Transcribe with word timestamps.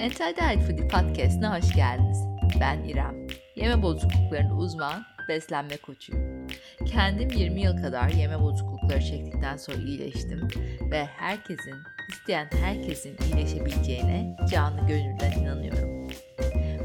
Entitled 0.00 0.60
Foodie 0.60 0.88
Podcast'ına 0.88 1.58
hoş 1.58 1.74
geldiniz. 1.74 2.18
Ben 2.60 2.84
İrem. 2.84 3.26
Yeme 3.56 3.82
bozukluklarında 3.82 4.54
uzman, 4.54 5.04
beslenme 5.28 5.76
koçuyum. 5.76 6.48
Kendim 6.86 7.30
20 7.30 7.60
yıl 7.60 7.82
kadar 7.82 8.08
yeme 8.08 8.40
bozuklukları 8.40 9.00
çektikten 9.00 9.56
sonra 9.56 9.76
iyileştim 9.76 10.48
ve 10.90 11.04
herkesin, 11.04 11.74
isteyen 12.12 12.48
herkesin 12.62 13.16
iyileşebileceğine 13.26 14.36
canı 14.50 14.86
gönülden 14.86 15.32
inanıyorum. 15.32 16.08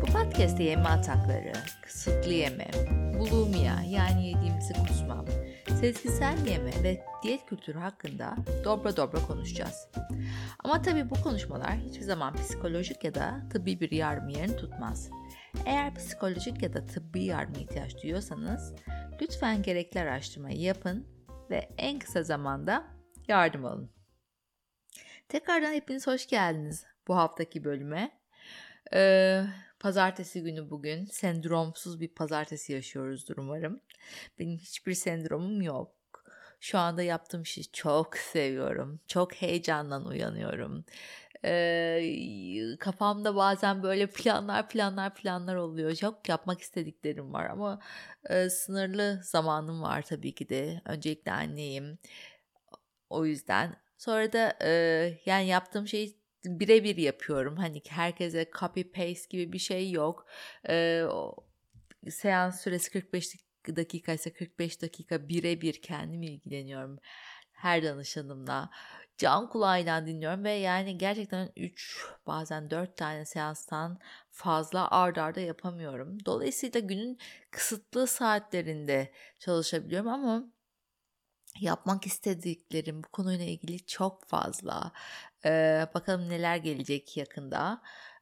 Bu 0.02 0.06
podcast'te 0.06 0.64
yeme 0.64 0.90
atakları, 0.90 1.54
kısıtlı 1.82 2.34
yeme, 2.34 2.68
bulimia 3.20 3.82
yani 3.90 4.28
yediğimizi 4.28 4.74
kusmam, 4.74 5.26
sezgisel 5.76 6.48
yeme 6.48 6.84
ve 6.84 7.06
diyet 7.24 7.46
kültürü 7.46 7.80
hakkında 7.80 8.36
dobra 8.64 8.98
dobra 8.98 9.20
konuşacağız. 9.28 9.88
Ama 10.64 10.82
tabii 10.82 11.10
bu 11.10 11.22
konuşmalar 11.24 11.78
hiçbir 11.78 12.02
zaman 12.02 12.34
psikolojik 12.34 13.04
ya 13.04 13.16
da 13.16 13.42
tıbbi 13.54 13.80
bir 13.80 13.92
yardım 13.92 14.30
yerini 14.30 14.56
tutmaz. 14.56 15.10
Eğer 15.66 15.96
psikolojik 15.96 16.64
ya 16.64 16.74
da 16.74 16.86
tıbbi 16.86 17.24
yardıma 17.24 17.60
ihtiyaç 17.60 18.04
duyuyorsanız 18.04 18.74
lütfen 19.22 19.64
gerekli 19.64 20.00
araştırmayı 20.00 20.60
yapın 20.60 21.08
ve 21.50 21.70
en 21.78 22.00
kısa 22.00 22.24
zamanda 22.24 22.84
yardım 23.28 23.66
alın. 23.66 23.92
Tekrardan 25.30 25.74
hepiniz 25.74 26.08
hoş 26.08 26.28
geldiniz 26.28 26.86
bu 27.08 27.16
haftaki 27.16 27.64
bölüme. 27.64 28.12
Ee, 28.94 29.44
pazartesi 29.80 30.44
günü 30.44 30.70
bugün 30.70 31.06
sendromsuz 31.06 32.00
bir 32.02 32.08
pazartesi 32.08 32.74
yaşıyoruzdur 32.74 33.38
umarım. 33.38 33.82
Benim 34.40 34.58
hiçbir 34.58 34.94
sendromum 34.94 35.62
yok. 35.62 35.96
Şu 36.60 36.78
anda 36.80 37.04
yaptığım 37.04 37.42
işi 37.42 37.72
çok 37.72 38.18
seviyorum. 38.18 39.00
Çok 39.08 39.34
heyecandan 39.34 40.06
uyanıyorum. 40.06 40.86
Ee, 41.46 42.78
kafamda 42.80 43.36
bazen 43.36 43.84
böyle 43.84 44.08
planlar 44.08 44.70
planlar 44.70 45.16
planlar 45.16 45.56
oluyor. 45.56 45.96
Çok 45.96 46.30
yapmak 46.30 46.62
istediklerim 46.62 47.34
var 47.34 47.46
ama 47.46 47.80
e, 48.30 48.50
sınırlı 48.50 49.20
zamanım 49.24 49.82
var 49.82 50.02
tabii 50.02 50.36
ki 50.36 50.50
de. 50.50 50.82
Öncelikle 50.86 51.32
anneyim. 51.32 51.98
O 53.10 53.26
yüzden. 53.26 53.76
Sonra 53.98 54.34
da 54.34 54.58
e, 54.62 54.70
yani 55.26 55.48
yaptığım 55.48 55.88
şeyi 55.88 56.18
birebir 56.46 56.98
yapıyorum. 56.98 57.58
Hani 57.58 57.82
herkese 57.90 58.50
copy 58.60 58.82
paste 58.82 59.28
gibi 59.30 59.54
bir 59.54 59.60
şey 59.60 59.92
yok. 59.92 60.26
E, 60.70 61.04
o, 61.10 61.36
seans 62.10 62.62
süresi 62.62 62.92
45 62.92 63.36
dakika 63.76 64.14
ise 64.14 64.34
45 64.34 64.82
dakika 64.82 65.30
birebir 65.30 65.82
kendim 65.82 66.24
ilgileniyorum. 66.24 67.00
Her 67.52 67.84
danışanımla 67.84 68.70
can 69.18 69.50
kulağıyla 69.50 70.06
dinliyorum 70.06 70.44
ve 70.44 70.52
yani 70.52 70.98
gerçekten 70.98 71.52
3 71.56 72.06
bazen 72.28 72.70
4 72.70 72.98
tane 72.98 73.26
seanstan 73.26 74.00
fazla 74.32 74.92
ard 74.92 75.16
arda 75.16 75.40
yapamıyorum. 75.40 76.26
Dolayısıyla 76.26 76.80
günün 76.80 77.20
kısıtlı 77.52 78.08
saatlerinde 78.08 79.12
çalışabiliyorum 79.40 80.08
ama 80.08 80.44
yapmak 81.60 82.06
istediklerim 82.06 83.04
bu 83.04 83.08
konuyla 83.08 83.46
ilgili 83.46 83.86
çok 83.86 84.26
fazla. 84.26 84.92
Ee, 85.46 85.88
bakalım 85.94 86.30
neler 86.30 86.58
gelecek 86.58 87.18
yakında. 87.18 87.82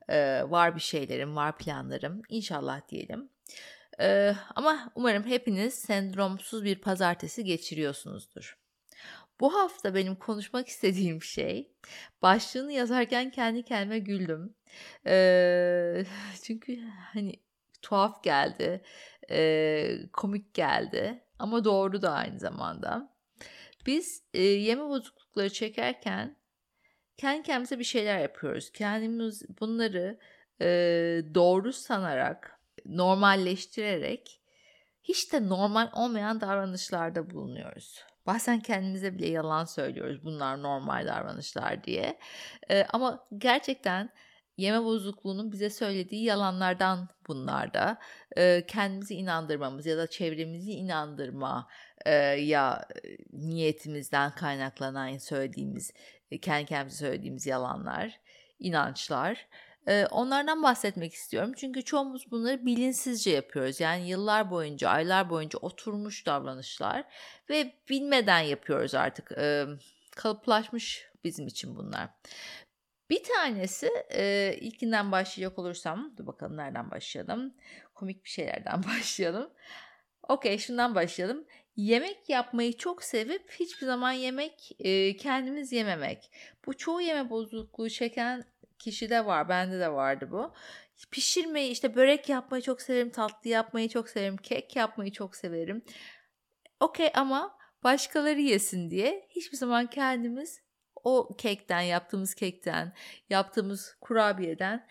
Ee, 0.09 0.43
var 0.49 0.75
bir 0.75 0.81
şeylerim, 0.81 1.35
var 1.35 1.57
planlarım. 1.57 2.21
İnşallah 2.29 2.87
diyelim. 2.89 3.29
Ee, 3.99 4.35
ama 4.55 4.91
umarım 4.95 5.23
hepiniz 5.25 5.73
sendromsuz 5.73 6.63
bir 6.63 6.75
pazartesi 6.81 7.43
geçiriyorsunuzdur. 7.43 8.57
Bu 9.39 9.53
hafta 9.53 9.95
benim 9.95 10.15
konuşmak 10.15 10.67
istediğim 10.67 11.23
şey 11.23 11.71
başlığını 12.21 12.73
yazarken 12.73 13.31
kendi 13.31 13.63
kendime 13.63 13.99
güldüm. 13.99 14.55
Ee, 15.07 16.05
çünkü 16.43 16.79
hani 17.13 17.33
tuhaf 17.81 18.23
geldi, 18.23 18.81
e, 19.29 20.09
komik 20.13 20.53
geldi 20.53 21.23
ama 21.39 21.63
doğru 21.63 22.01
da 22.01 22.11
aynı 22.11 22.39
zamanda. 22.39 23.12
Biz 23.85 24.23
e, 24.33 24.41
yeme 24.41 24.83
bozuklukları 24.83 25.53
çekerken 25.53 26.35
kendi 27.17 27.43
kendimize 27.43 27.79
bir 27.79 27.83
şeyler 27.83 28.19
yapıyoruz. 28.19 28.71
Kendimiz 28.71 29.59
bunları 29.59 30.19
e, 30.61 30.67
doğru 31.33 31.73
sanarak, 31.73 32.59
normalleştirerek 32.85 34.41
hiç 35.03 35.33
de 35.33 35.49
normal 35.49 35.89
olmayan 35.93 36.41
davranışlarda 36.41 37.29
bulunuyoruz. 37.29 38.03
Bazen 38.25 38.59
kendimize 38.59 39.17
bile 39.17 39.27
yalan 39.27 39.65
söylüyoruz 39.65 40.23
bunlar 40.23 40.63
normal 40.63 41.07
davranışlar 41.07 41.83
diye. 41.83 42.19
E, 42.69 42.83
ama 42.83 43.27
gerçekten 43.37 44.09
yeme 44.57 44.83
bozukluğunun 44.83 45.51
bize 45.51 45.69
söylediği 45.69 46.23
yalanlardan 46.23 47.09
bunlar 47.27 47.73
da. 47.73 47.97
E, 48.37 48.65
kendimizi 48.67 49.15
inandırmamız 49.15 49.85
ya 49.85 49.97
da 49.97 50.07
çevremizi 50.07 50.71
inandırma 50.71 51.67
e, 52.05 52.11
ya 52.23 52.87
niyetimizden 53.33 54.31
kaynaklanan 54.31 55.17
söylediğimiz, 55.17 55.93
kendi 56.41 56.65
kendimize 56.65 56.97
söylediğimiz 56.97 57.47
yalanlar, 57.47 58.19
inançlar. 58.59 59.47
Onlardan 60.11 60.63
bahsetmek 60.63 61.13
istiyorum. 61.13 61.53
Çünkü 61.57 61.83
çoğumuz 61.83 62.31
bunları 62.31 62.65
bilinçsizce 62.65 63.31
yapıyoruz. 63.31 63.79
Yani 63.79 64.09
yıllar 64.09 64.51
boyunca, 64.51 64.89
aylar 64.89 65.29
boyunca 65.29 65.59
oturmuş 65.59 66.25
davranışlar 66.25 67.03
ve 67.49 67.73
bilmeden 67.89 68.39
yapıyoruz 68.39 68.95
artık. 68.95 69.31
Kalıplaşmış 70.15 71.07
bizim 71.23 71.47
için 71.47 71.75
bunlar. 71.75 72.09
Bir 73.13 73.23
tanesi 73.23 73.89
ilkinden 74.61 75.11
başlayacak 75.11 75.59
olursam, 75.59 76.13
dur 76.17 76.27
bakalım 76.27 76.57
nereden 76.57 76.91
başlayalım. 76.91 77.53
Komik 77.93 78.23
bir 78.23 78.29
şeylerden 78.29 78.83
başlayalım. 78.87 79.49
Okey 80.23 80.57
şundan 80.57 80.95
başlayalım. 80.95 81.45
Yemek 81.75 82.29
yapmayı 82.29 82.77
çok 82.77 83.03
sevip 83.03 83.51
hiçbir 83.51 83.85
zaman 83.85 84.11
yemek 84.11 84.77
kendimiz 85.19 85.71
yememek. 85.71 86.31
Bu 86.65 86.77
çoğu 86.77 87.01
yeme 87.01 87.29
bozukluğu 87.29 87.89
çeken 87.89 88.43
kişide 88.79 89.25
var. 89.25 89.49
Bende 89.49 89.79
de 89.79 89.91
vardı 89.91 90.27
bu. 90.31 90.53
Pişirmeyi 91.11 91.71
işte 91.71 91.95
börek 91.95 92.29
yapmayı 92.29 92.63
çok 92.63 92.81
severim. 92.81 93.09
Tatlı 93.09 93.49
yapmayı 93.49 93.89
çok 93.89 94.09
severim. 94.09 94.37
Kek 94.37 94.75
yapmayı 94.75 95.11
çok 95.11 95.35
severim. 95.35 95.85
Okey 96.79 97.11
ama 97.15 97.57
başkaları 97.83 98.41
yesin 98.41 98.91
diye 98.91 99.27
hiçbir 99.29 99.57
zaman 99.57 99.87
kendimiz 99.89 100.62
o 101.03 101.35
kekten 101.37 101.81
yaptığımız 101.81 102.35
kekten 102.35 102.93
yaptığımız 103.29 103.97
kurabiyeden 104.01 104.87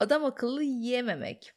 adam 0.00 0.24
akıllı 0.24 0.62
yiyememek. 0.62 1.52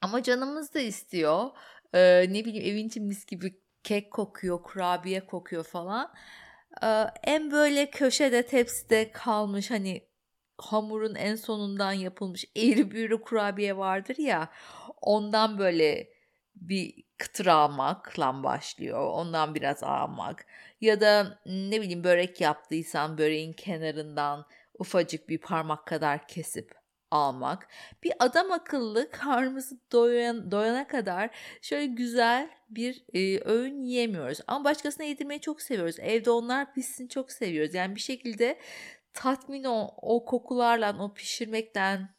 Ama 0.00 0.22
canımız 0.22 0.74
da 0.74 0.80
istiyor. 0.80 1.50
Ee, 1.94 2.26
ne 2.28 2.44
bileyim 2.44 2.66
evin 2.66 3.06
mis 3.06 3.26
gibi 3.26 3.60
kek 3.82 4.12
kokuyor, 4.12 4.62
kurabiye 4.62 5.26
kokuyor 5.26 5.64
falan. 5.64 6.14
Ee, 6.82 7.04
en 7.24 7.50
böyle 7.50 7.90
köşede 7.90 8.46
tepside 8.46 9.12
kalmış 9.12 9.70
hani 9.70 10.08
hamurun 10.58 11.14
en 11.14 11.34
sonundan 11.34 11.92
yapılmış 11.92 12.44
eğri 12.56 12.90
büğrü 12.90 13.20
kurabiye 13.20 13.76
vardır 13.76 14.16
ya 14.18 14.50
ondan 15.00 15.58
böyle 15.58 16.08
bir 16.54 17.05
kıtır 17.18 17.46
almakla 17.46 18.42
başlıyor. 18.42 19.10
Ondan 19.12 19.54
biraz 19.54 19.82
almak. 19.82 20.46
Ya 20.80 21.00
da 21.00 21.40
ne 21.46 21.80
bileyim 21.80 22.04
börek 22.04 22.40
yaptıysan 22.40 23.18
böreğin 23.18 23.52
kenarından 23.52 24.46
ufacık 24.78 25.28
bir 25.28 25.38
parmak 25.38 25.86
kadar 25.86 26.28
kesip 26.28 26.74
almak. 27.10 27.68
Bir 28.02 28.12
adam 28.18 28.52
akıllı 28.52 29.10
karnımızı 29.10 29.78
doyan, 29.92 30.50
doyana 30.50 30.86
kadar 30.86 31.30
şöyle 31.62 31.86
güzel 31.86 32.50
bir 32.70 33.04
e, 33.14 33.40
öğün 33.44 33.82
yiyemiyoruz. 33.82 34.38
Ama 34.46 34.64
başkasına 34.64 35.06
yedirmeyi 35.06 35.40
çok 35.40 35.62
seviyoruz. 35.62 35.96
Evde 35.98 36.30
onlar 36.30 36.74
pişsin 36.74 37.08
çok 37.08 37.32
seviyoruz. 37.32 37.74
Yani 37.74 37.94
bir 37.94 38.00
şekilde 38.00 38.58
tatmin 39.12 39.64
o, 39.64 39.94
o 40.02 40.24
kokularla, 40.24 40.98
o 40.98 41.14
pişirmekten, 41.14 42.16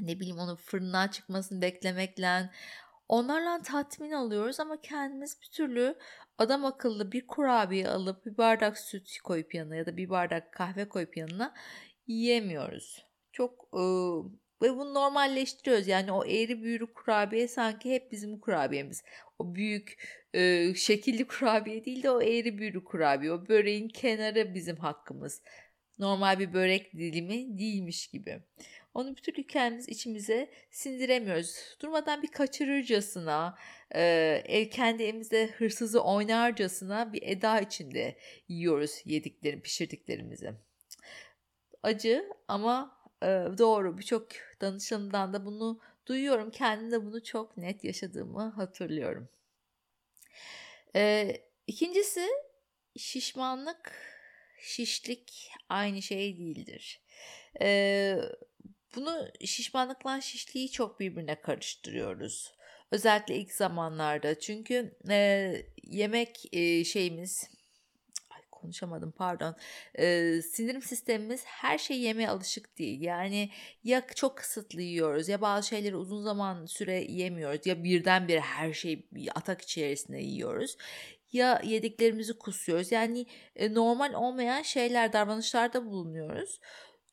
ne 0.00 0.20
bileyim 0.20 0.38
onun 0.38 0.56
fırından 0.56 1.08
çıkmasını 1.08 1.62
beklemekle 1.62 2.50
onlarla 3.12 3.62
tatmin 3.62 4.12
alıyoruz 4.12 4.60
ama 4.60 4.80
kendimiz 4.80 5.40
bir 5.42 5.46
türlü 5.46 5.98
adam 6.38 6.64
akıllı 6.64 7.12
bir 7.12 7.26
kurabiye 7.26 7.88
alıp 7.88 8.26
bir 8.26 8.38
bardak 8.38 8.78
süt 8.78 9.18
koyup 9.24 9.54
yanına 9.54 9.76
ya 9.76 9.86
da 9.86 9.96
bir 9.96 10.10
bardak 10.10 10.52
kahve 10.52 10.88
koyup 10.88 11.16
yanına 11.16 11.54
yiyemiyoruz. 12.06 13.06
Çok 13.32 13.74
ve 14.62 14.76
bunu 14.76 14.94
normalleştiriyoruz. 14.94 15.88
Yani 15.88 16.12
o 16.12 16.24
eğri 16.24 16.62
büğrü 16.62 16.92
kurabiye 16.92 17.48
sanki 17.48 17.94
hep 17.94 18.12
bizim 18.12 18.40
kurabiyemiz. 18.40 19.02
O 19.38 19.54
büyük 19.54 20.08
e, 20.34 20.74
şekilli 20.74 21.26
kurabiye 21.26 21.84
değil 21.84 22.02
de 22.02 22.10
o 22.10 22.22
eğri 22.22 22.58
büğrü 22.58 22.84
kurabiye. 22.84 23.32
O 23.32 23.48
böreğin 23.48 23.88
kenarı 23.88 24.54
bizim 24.54 24.76
hakkımız 24.76 25.42
normal 26.02 26.38
bir 26.38 26.52
börek 26.52 26.92
dilimi 26.92 27.58
değilmiş 27.58 28.06
gibi. 28.06 28.42
Onu 28.94 29.16
bir 29.16 29.22
türlü 29.22 29.46
kendimiz 29.46 29.88
içimize 29.88 30.50
sindiremiyoruz. 30.70 31.76
Durmadan 31.80 32.22
bir 32.22 32.28
kaçırırcasına, 32.28 33.58
e, 33.94 34.68
kendi 34.70 35.02
evimizde 35.02 35.46
hırsızı 35.46 36.02
oynarcasına 36.02 37.12
bir 37.12 37.22
eda 37.22 37.60
içinde 37.60 38.16
yiyoruz 38.48 39.02
yediklerim, 39.04 39.60
pişirdiklerimizi. 39.60 40.52
Acı 41.82 42.28
ama 42.48 42.98
e, 43.22 43.26
doğru 43.58 43.98
birçok 43.98 44.28
danışanımdan 44.60 45.32
da 45.32 45.44
bunu 45.44 45.80
duyuyorum. 46.06 46.50
Kendimde 46.50 47.04
bunu 47.04 47.22
çok 47.24 47.56
net 47.56 47.84
yaşadığımı 47.84 48.42
hatırlıyorum. 48.42 49.28
E, 50.96 51.32
ikincisi 51.66 52.28
şişmanlık, 52.96 54.11
şişlik 54.62 55.50
aynı 55.68 56.02
şey 56.02 56.38
değildir. 56.38 57.00
E, 57.60 58.16
bunu 58.96 59.28
şişmanlıkla 59.44 60.20
şişliği 60.20 60.70
çok 60.70 61.00
birbirine 61.00 61.40
karıştırıyoruz. 61.40 62.52
Özellikle 62.90 63.36
ilk 63.36 63.52
zamanlarda 63.52 64.40
çünkü 64.40 64.96
e, 65.10 65.54
yemek 65.82 66.54
e, 66.54 66.84
şeyimiz 66.84 67.50
konuşamadım 68.62 69.12
pardon. 69.12 69.56
Ee, 69.98 70.40
sindirim 70.42 70.82
sistemimiz 70.82 71.44
her 71.44 71.78
şey 71.78 72.00
yemeye 72.00 72.28
alışık 72.28 72.78
değil. 72.78 73.00
Yani 73.00 73.50
ya 73.84 74.06
çok 74.14 74.36
kısıtlı 74.36 74.82
yiyoruz 74.82 75.28
ya 75.28 75.40
bazı 75.40 75.68
şeyleri 75.68 75.96
uzun 75.96 76.22
zaman 76.22 76.66
süre 76.66 77.04
yemiyoruz 77.12 77.66
ya 77.66 77.84
birdenbire 77.84 78.40
her 78.40 78.72
şeyi 78.72 79.06
atak 79.34 79.62
içerisinde 79.62 80.18
yiyoruz 80.18 80.76
ya 81.32 81.60
yediklerimizi 81.64 82.38
kusuyoruz. 82.38 82.92
Yani 82.92 83.26
e, 83.56 83.74
normal 83.74 84.14
olmayan 84.14 84.62
şeyler 84.62 85.12
davranışlarda 85.12 85.86
bulunuyoruz. 85.86 86.60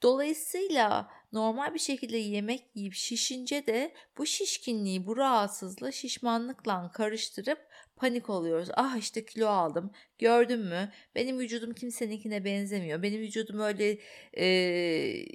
Dolayısıyla 0.02 1.10
normal 1.32 1.74
bir 1.74 1.80
şekilde 1.80 2.18
yemek 2.18 2.64
yiyip 2.76 2.94
şişince 2.94 3.68
de 3.68 3.94
bu 4.18 4.26
şişkinliği, 4.26 5.06
bu 5.06 5.18
rahatsızlığı 5.18 5.94
şişmanlıkla 5.94 6.92
karıştırıp 6.92 7.60
panik 7.96 8.30
oluyoruz. 8.30 8.70
Ah 8.74 8.98
işte 8.98 9.26
kilo 9.26 9.48
aldım. 9.48 9.92
Gördün 10.20 10.60
mü? 10.60 10.92
Benim 11.16 11.40
vücudum 11.40 11.74
kimseninkine 11.74 12.46
benzemiyor. 12.46 13.02
Benim 13.04 13.22
vücudum 13.22 13.60
öyle 13.60 13.98
e, 14.38 15.26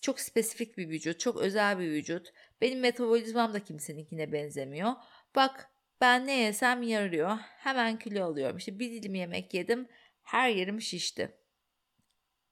çok 0.00 0.20
spesifik 0.20 0.78
bir 0.78 0.88
vücut, 0.88 1.20
çok 1.20 1.36
özel 1.36 1.78
bir 1.78 1.90
vücut. 1.90 2.32
Benim 2.60 2.80
metabolizmam 2.80 3.54
da 3.54 3.64
kimseninkine 3.64 4.32
benzemiyor. 4.32 4.92
Bak 5.36 5.71
ben 6.02 6.26
ne 6.26 6.38
yesem 6.38 6.82
yarıyor. 6.82 7.38
Hemen 7.58 7.98
kilo 7.98 8.24
alıyorum. 8.24 8.56
İşte 8.56 8.78
bir 8.78 8.92
dilim 8.92 9.14
yemek 9.14 9.54
yedim. 9.54 9.88
Her 10.22 10.48
yerim 10.50 10.80
şişti. 10.80 11.36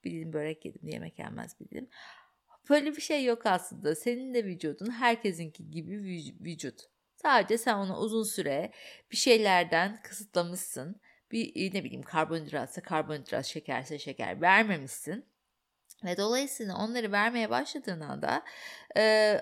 Bir 0.04 0.10
dilim 0.10 0.32
börek 0.32 0.64
yedim 0.64 0.88
yemek 0.88 1.18
yenmez 1.18 1.60
bir 1.60 1.68
dilim. 1.68 1.88
Böyle 2.70 2.96
bir 2.96 3.00
şey 3.00 3.24
yok 3.24 3.46
aslında. 3.46 3.94
Senin 3.94 4.34
de 4.34 4.44
vücudun 4.44 4.90
herkesinki 4.90 5.70
gibi 5.70 5.90
vücut. 6.40 6.80
Sadece 7.16 7.58
sen 7.58 7.74
onu 7.74 7.96
uzun 7.96 8.22
süre 8.22 8.72
bir 9.10 9.16
şeylerden 9.16 10.02
kısıtlamışsın. 10.02 11.00
Bir 11.32 11.74
ne 11.74 11.84
bileyim 11.84 12.02
karbonhidratsa 12.02 12.82
karbonhidrat, 12.82 13.46
şekerse 13.46 13.98
şeker 13.98 14.40
vermemişsin. 14.40 15.29
Ve 16.04 16.16
dolayısıyla 16.16 16.76
onları 16.76 17.12
vermeye 17.12 17.50
başladığın 17.50 18.00
anda 18.00 18.42
e, 18.96 19.36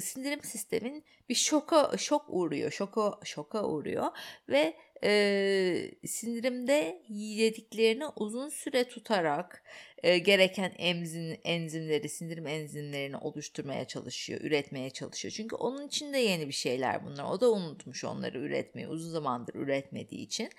sindirim 0.00 0.42
sistemin 0.42 1.04
bir 1.28 1.34
şoka 1.34 1.98
şok 1.98 2.24
uğruyor, 2.28 2.70
şoka 2.70 3.18
şoka 3.24 3.64
uğruyor 3.64 4.06
ve 4.48 4.76
e, 5.04 5.90
sindirimde 6.06 7.02
yediklerini 7.08 8.06
uzun 8.16 8.48
süre 8.48 8.88
tutarak 8.88 9.64
e, 10.02 10.18
gereken 10.18 10.72
enzim, 10.78 11.38
enzimleri, 11.44 12.08
sindirim 12.08 12.46
enzimlerini 12.46 13.16
oluşturmaya 13.16 13.84
çalışıyor, 13.84 14.40
üretmeye 14.40 14.90
çalışıyor. 14.90 15.32
Çünkü 15.36 15.56
onun 15.56 15.86
için 15.86 16.12
de 16.12 16.18
yeni 16.18 16.48
bir 16.48 16.52
şeyler 16.52 17.04
bunlar. 17.04 17.24
O 17.24 17.40
da 17.40 17.52
unutmuş 17.52 18.04
onları 18.04 18.38
üretmeyi, 18.38 18.88
uzun 18.88 19.10
zamandır 19.10 19.54
üretmediği 19.54 20.20
için. 20.20 20.50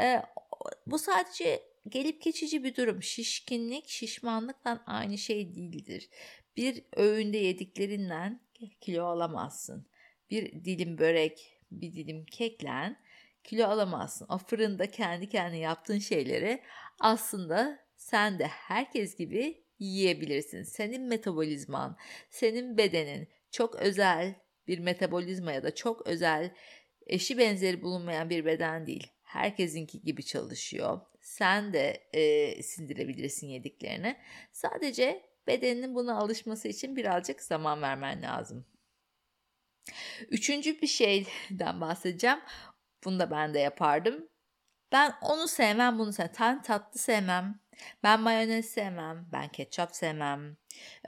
E, 0.00 0.22
bu 0.86 0.98
sadece 0.98 1.71
gelip 1.88 2.22
geçici 2.22 2.64
bir 2.64 2.76
durum. 2.76 3.02
Şişkinlik, 3.02 3.88
şişmanlıkla 3.88 4.82
aynı 4.86 5.18
şey 5.18 5.54
değildir. 5.54 6.08
Bir 6.56 6.84
öğünde 6.96 7.38
yediklerinden 7.38 8.40
kilo 8.80 9.04
alamazsın. 9.04 9.86
Bir 10.30 10.64
dilim 10.64 10.98
börek, 10.98 11.60
bir 11.70 11.94
dilim 11.94 12.24
keklen 12.24 12.96
kilo 13.44 13.66
alamazsın. 13.66 14.26
O 14.28 14.38
fırında 14.38 14.90
kendi 14.90 15.28
kendine 15.28 15.58
yaptığın 15.58 15.98
şeyleri 15.98 16.62
aslında 17.00 17.78
sen 17.96 18.38
de 18.38 18.46
herkes 18.46 19.16
gibi 19.16 19.64
yiyebilirsin. 19.78 20.62
Senin 20.62 21.02
metabolizman, 21.02 21.96
senin 22.30 22.78
bedenin 22.78 23.28
çok 23.50 23.76
özel 23.76 24.34
bir 24.66 24.78
metabolizma 24.78 25.52
ya 25.52 25.62
da 25.62 25.74
çok 25.74 26.06
özel 26.06 26.54
eşi 27.06 27.38
benzeri 27.38 27.82
bulunmayan 27.82 28.30
bir 28.30 28.44
beden 28.44 28.86
değil. 28.86 29.06
Herkesinki 29.22 30.02
gibi 30.02 30.24
çalışıyor. 30.24 31.00
Sen 31.22 31.72
de 31.72 32.08
e, 32.12 32.62
sindirebilirsin 32.62 33.46
yediklerini. 33.46 34.16
Sadece 34.52 35.22
bedeninin 35.46 35.94
buna 35.94 36.16
alışması 36.18 36.68
için 36.68 36.96
birazcık 36.96 37.42
zaman 37.42 37.82
vermen 37.82 38.22
lazım. 38.22 38.66
Üçüncü 40.30 40.80
bir 40.82 40.86
şeyden 40.86 41.80
bahsedeceğim. 41.80 42.40
Bunu 43.04 43.18
da 43.18 43.30
ben 43.30 43.54
de 43.54 43.58
yapardım. 43.58 44.28
Ben 44.92 45.14
onu 45.22 45.48
sevmem 45.48 45.98
bunu 45.98 46.12
sevmem. 46.12 46.34
Ben 46.40 46.62
tatlı 46.62 47.00
sevmem. 47.00 47.60
Ben 48.02 48.20
mayonez 48.20 48.66
sevmem. 48.66 49.26
Ben 49.32 49.48
ketçap 49.48 49.96
sevmem. 49.96 50.56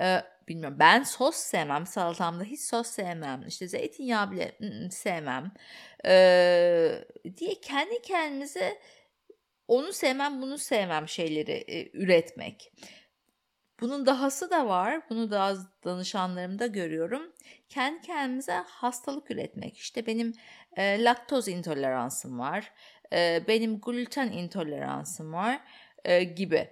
Ee, 0.01 0.23
bilmiyorum. 0.49 0.77
Ben 0.79 1.03
sos 1.03 1.37
sevmem. 1.37 1.87
Salatamda 1.87 2.45
hiç 2.45 2.61
sos 2.61 2.87
sevmem. 2.89 3.47
İşte 3.47 3.69
zeytinyağı 3.69 4.31
bile 4.31 4.59
sevmem. 4.91 5.53
Ee, 6.07 7.05
diye 7.37 7.61
kendi 7.61 8.03
kendimize 8.03 8.81
onu 9.69 9.93
sevmem 9.93 10.43
bunu 10.43 10.59
sevmem 10.59 11.09
şeyleri 11.09 11.53
e, 11.53 11.91
üretmek. 11.99 12.73
Bunun 13.81 14.07
dahası 14.07 14.51
da 14.51 14.69
var. 14.69 15.01
Bunu 15.11 15.31
da 15.31 15.57
danışanlarımda 15.85 16.67
görüyorum. 16.67 17.33
Kendi 17.69 18.01
kendimize 18.01 18.53
hastalık 18.53 19.31
üretmek. 19.31 19.77
İşte 19.77 20.07
benim 20.07 20.33
e, 20.77 21.05
laktoz 21.05 21.49
intoleransım 21.49 22.39
var. 22.39 22.73
E, 23.13 23.45
benim 23.49 23.81
gluten 23.81 24.33
intoleransım 24.33 25.33
var 25.33 25.61
e, 26.05 26.25
gibi. 26.25 26.71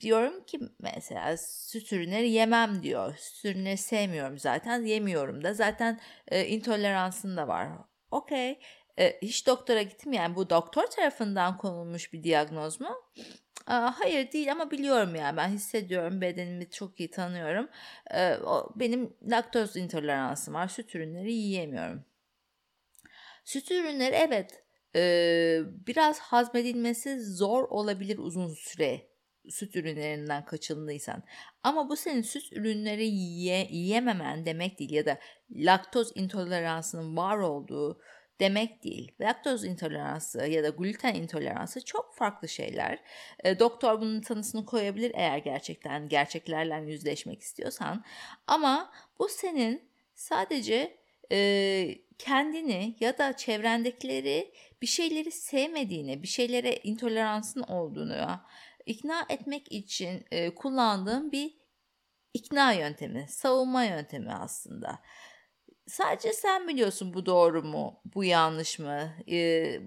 Diyorum 0.00 0.44
ki 0.44 0.60
mesela 0.78 1.36
süt 1.36 1.92
ürünleri 1.92 2.30
yemem 2.30 2.82
diyor. 2.82 3.16
Süt 3.18 3.44
ürünleri 3.44 3.76
sevmiyorum 3.76 4.38
zaten. 4.38 4.82
Yemiyorum 4.82 5.44
da. 5.44 5.54
Zaten 5.54 6.00
e, 6.28 6.46
intoleransın 6.46 7.36
da 7.36 7.48
var. 7.48 7.68
Okey. 8.10 8.58
E, 8.98 9.18
hiç 9.22 9.46
doktora 9.46 9.82
gittim 9.82 10.12
yani 10.12 10.36
bu 10.36 10.50
doktor 10.50 10.86
tarafından 10.86 11.56
konulmuş 11.56 12.12
bir 12.12 12.22
diagnoz 12.22 12.80
mu? 12.80 12.96
hayır 13.66 14.32
değil 14.32 14.52
ama 14.52 14.70
biliyorum 14.70 15.14
yani 15.14 15.36
ben 15.36 15.48
hissediyorum 15.48 16.20
bedenimi 16.20 16.70
çok 16.70 17.00
iyi 17.00 17.10
tanıyorum. 17.10 17.68
E, 18.10 18.34
o, 18.34 18.72
benim 18.76 19.16
laktoz 19.22 19.76
intoleransım 19.76 20.54
var 20.54 20.68
süt 20.68 20.94
ürünleri 20.94 21.32
yiyemiyorum. 21.32 22.04
Süt 23.44 23.70
ürünleri 23.70 24.14
evet 24.14 24.62
e, 24.96 25.60
biraz 25.86 26.18
hazmedilmesi 26.18 27.20
zor 27.20 27.64
olabilir 27.64 28.18
uzun 28.18 28.54
süre 28.54 29.06
süt 29.50 29.76
ürünlerinden 29.76 30.44
kaçındıysan. 30.44 31.22
Ama 31.62 31.88
bu 31.88 31.96
senin 31.96 32.22
süt 32.22 32.52
ürünleri 32.52 33.06
yiye, 33.06 33.66
yiyememen 33.70 34.46
demek 34.46 34.78
değil 34.78 34.92
ya 34.92 35.06
da 35.06 35.18
laktoz 35.50 36.12
intoleransının 36.14 37.16
var 37.16 37.38
olduğu 37.38 38.00
demek 38.40 38.84
değil. 38.84 39.12
Laktoz 39.20 39.64
intoleransı 39.64 40.46
ya 40.46 40.64
da 40.64 40.68
gluten 40.68 41.14
intoleransı 41.14 41.84
çok 41.84 42.14
farklı 42.14 42.48
şeyler. 42.48 42.98
E, 43.44 43.58
doktor 43.58 44.00
bunun 44.00 44.20
tanısını 44.20 44.66
koyabilir 44.66 45.12
eğer 45.14 45.38
gerçekten 45.38 46.08
gerçeklerle 46.08 46.90
yüzleşmek 46.90 47.42
istiyorsan. 47.42 48.04
Ama 48.46 48.92
bu 49.18 49.28
senin 49.28 49.88
sadece 50.14 50.96
e, 51.32 51.98
kendini 52.18 52.96
ya 53.00 53.18
da 53.18 53.36
çevrendekileri 53.36 54.52
bir 54.82 54.86
şeyleri 54.86 55.30
sevmediğini, 55.30 56.22
bir 56.22 56.28
şeylere 56.28 56.76
intoleransın 56.76 57.62
olduğunu 57.62 58.40
ikna 58.86 59.26
etmek 59.28 59.72
için 59.72 60.24
e, 60.30 60.54
kullandığım 60.54 61.32
bir 61.32 61.54
ikna 62.34 62.72
yöntemi, 62.72 63.26
savunma 63.28 63.84
yöntemi 63.84 64.32
aslında. 64.32 64.98
Sadece 65.86 66.32
sen 66.32 66.68
biliyorsun 66.68 67.14
bu 67.14 67.26
doğru 67.26 67.62
mu, 67.62 68.00
bu 68.14 68.24
yanlış 68.24 68.78
mı? 68.78 69.12
Ee, 69.30 69.80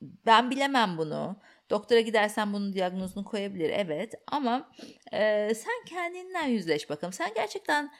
ben 0.00 0.50
bilemem 0.50 0.98
bunu. 0.98 1.36
Doktora 1.70 2.00
gidersen 2.00 2.52
bunun 2.52 2.72
diagnozunu 2.72 3.24
koyabilir 3.24 3.70
evet 3.70 4.14
ama 4.26 4.70
e, 5.12 5.52
sen 5.54 5.84
kendinden 5.86 6.46
yüzleş 6.46 6.90
bakalım. 6.90 7.12
Sen 7.12 7.34
gerçekten 7.34 7.90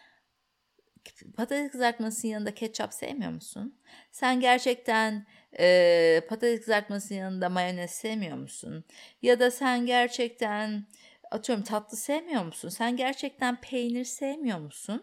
patates 1.37 1.73
kızartmasının 1.73 2.33
yanında 2.33 2.55
ketçap 2.55 2.95
sevmiyor 2.95 3.33
musun? 3.33 3.79
Sen 4.13 4.41
gerçekten 4.41 5.27
e, 5.59 6.21
patates 6.29 6.61
kızartmasının 6.61 7.19
yanında 7.19 7.49
mayonez 7.49 7.91
sevmiyor 7.91 8.37
musun? 8.37 8.85
Ya 9.23 9.41
da 9.41 9.51
sen 9.51 9.87
gerçekten 9.87 10.87
atıyorum 11.31 11.65
tatlı 11.65 11.97
sevmiyor 11.97 12.45
musun? 12.45 12.69
Sen 12.69 12.97
gerçekten 12.97 13.61
peynir 13.61 14.05
sevmiyor 14.05 14.59
musun? 14.59 15.03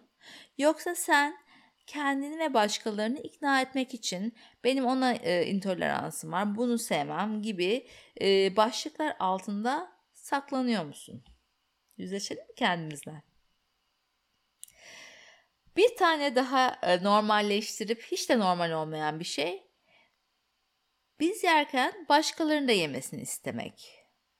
Yoksa 0.57 0.95
sen 0.95 1.37
kendini 1.89 2.39
ve 2.39 2.53
başkalarını 2.53 3.19
ikna 3.19 3.61
etmek 3.61 3.93
için 3.93 4.33
benim 4.63 4.85
ona 4.85 5.13
e, 5.13 5.45
intoleransım 5.45 6.31
var, 6.31 6.55
bunu 6.55 6.77
sevmem 6.77 7.41
gibi 7.41 7.87
e, 8.21 8.55
başlıklar 8.55 9.15
altında 9.19 9.91
saklanıyor 10.13 10.85
musun? 10.85 11.23
Yüzleşelim 11.97 12.43
mi 12.43 12.55
kendimizle? 12.55 13.23
Bir 15.77 15.95
tane 15.95 16.35
daha 16.35 16.79
e, 16.83 17.03
normalleştirip 17.03 18.03
hiç 18.03 18.29
de 18.29 18.39
normal 18.39 18.71
olmayan 18.71 19.19
bir 19.19 19.25
şey. 19.25 19.63
Biz 21.19 21.43
yerken 21.43 22.05
başkalarının 22.09 22.67
da 22.67 22.71
yemesini 22.71 23.21
istemek. 23.21 23.99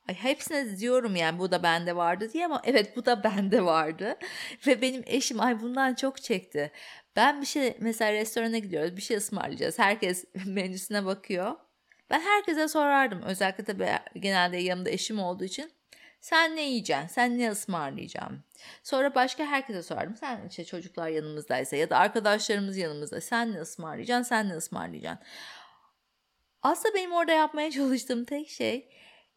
Ay 0.10 0.16
hepsine 0.16 0.78
diyorum 0.78 1.16
yani 1.16 1.40
bu 1.40 1.52
da 1.52 1.64
bende 1.64 1.96
vardı 1.96 2.34
diye 2.34 2.46
ama 2.46 2.62
evet 2.66 2.96
bu 2.96 3.06
da 3.06 3.24
bende 3.24 3.66
vardı. 3.66 4.18
Ve 4.68 4.82
benim 4.82 5.04
eşim 5.06 5.42
ay 5.42 5.62
bundan 5.62 5.96
çok 5.96 6.22
çekti. 6.22 6.72
Ben 7.20 7.42
bir 7.42 7.46
şey 7.46 7.78
mesela 7.80 8.14
restorana 8.14 8.58
gidiyoruz 8.58 8.98
bir 8.98 9.02
şey 9.02 9.18
ısmarlayacağız. 9.18 9.80
Herkes 9.80 10.26
menüsüne 10.46 11.06
bakıyor. 11.06 11.56
Ben 12.10 12.20
herkese 12.20 12.68
sorardım. 12.68 13.22
Özellikle 13.22 13.64
tabii 13.64 13.90
genelde 14.16 14.58
yanımda 14.58 14.90
eşim 14.90 15.20
olduğu 15.20 15.44
için. 15.44 15.72
Sen 16.22 16.56
ne 16.56 16.62
yiyeceksin? 16.62 17.08
Sen 17.08 17.40
ne 17.40 17.52
ısmarlayacaksın? 17.52 18.44
Sonra 18.84 19.16
başka 19.16 19.46
herkese 19.46 19.84
sorardım. 19.84 20.16
Sen 20.16 20.48
işte 20.50 20.66
çocuklar 20.66 21.08
yanımızdaysa 21.08 21.76
ya 21.76 21.90
da 21.90 21.98
arkadaşlarımız 21.98 22.78
yanımızda. 22.78 23.22
Sen 23.22 23.52
ne 23.52 23.62
ısmarlayacaksın? 23.62 24.30
Sen 24.30 24.50
ne 24.50 24.54
ısmarlayacaksın? 24.54 25.26
Aslında 26.62 26.96
benim 26.96 27.12
orada 27.12 27.32
yapmaya 27.32 27.72
çalıştığım 27.82 28.26
tek 28.26 28.50
şey 28.50 28.90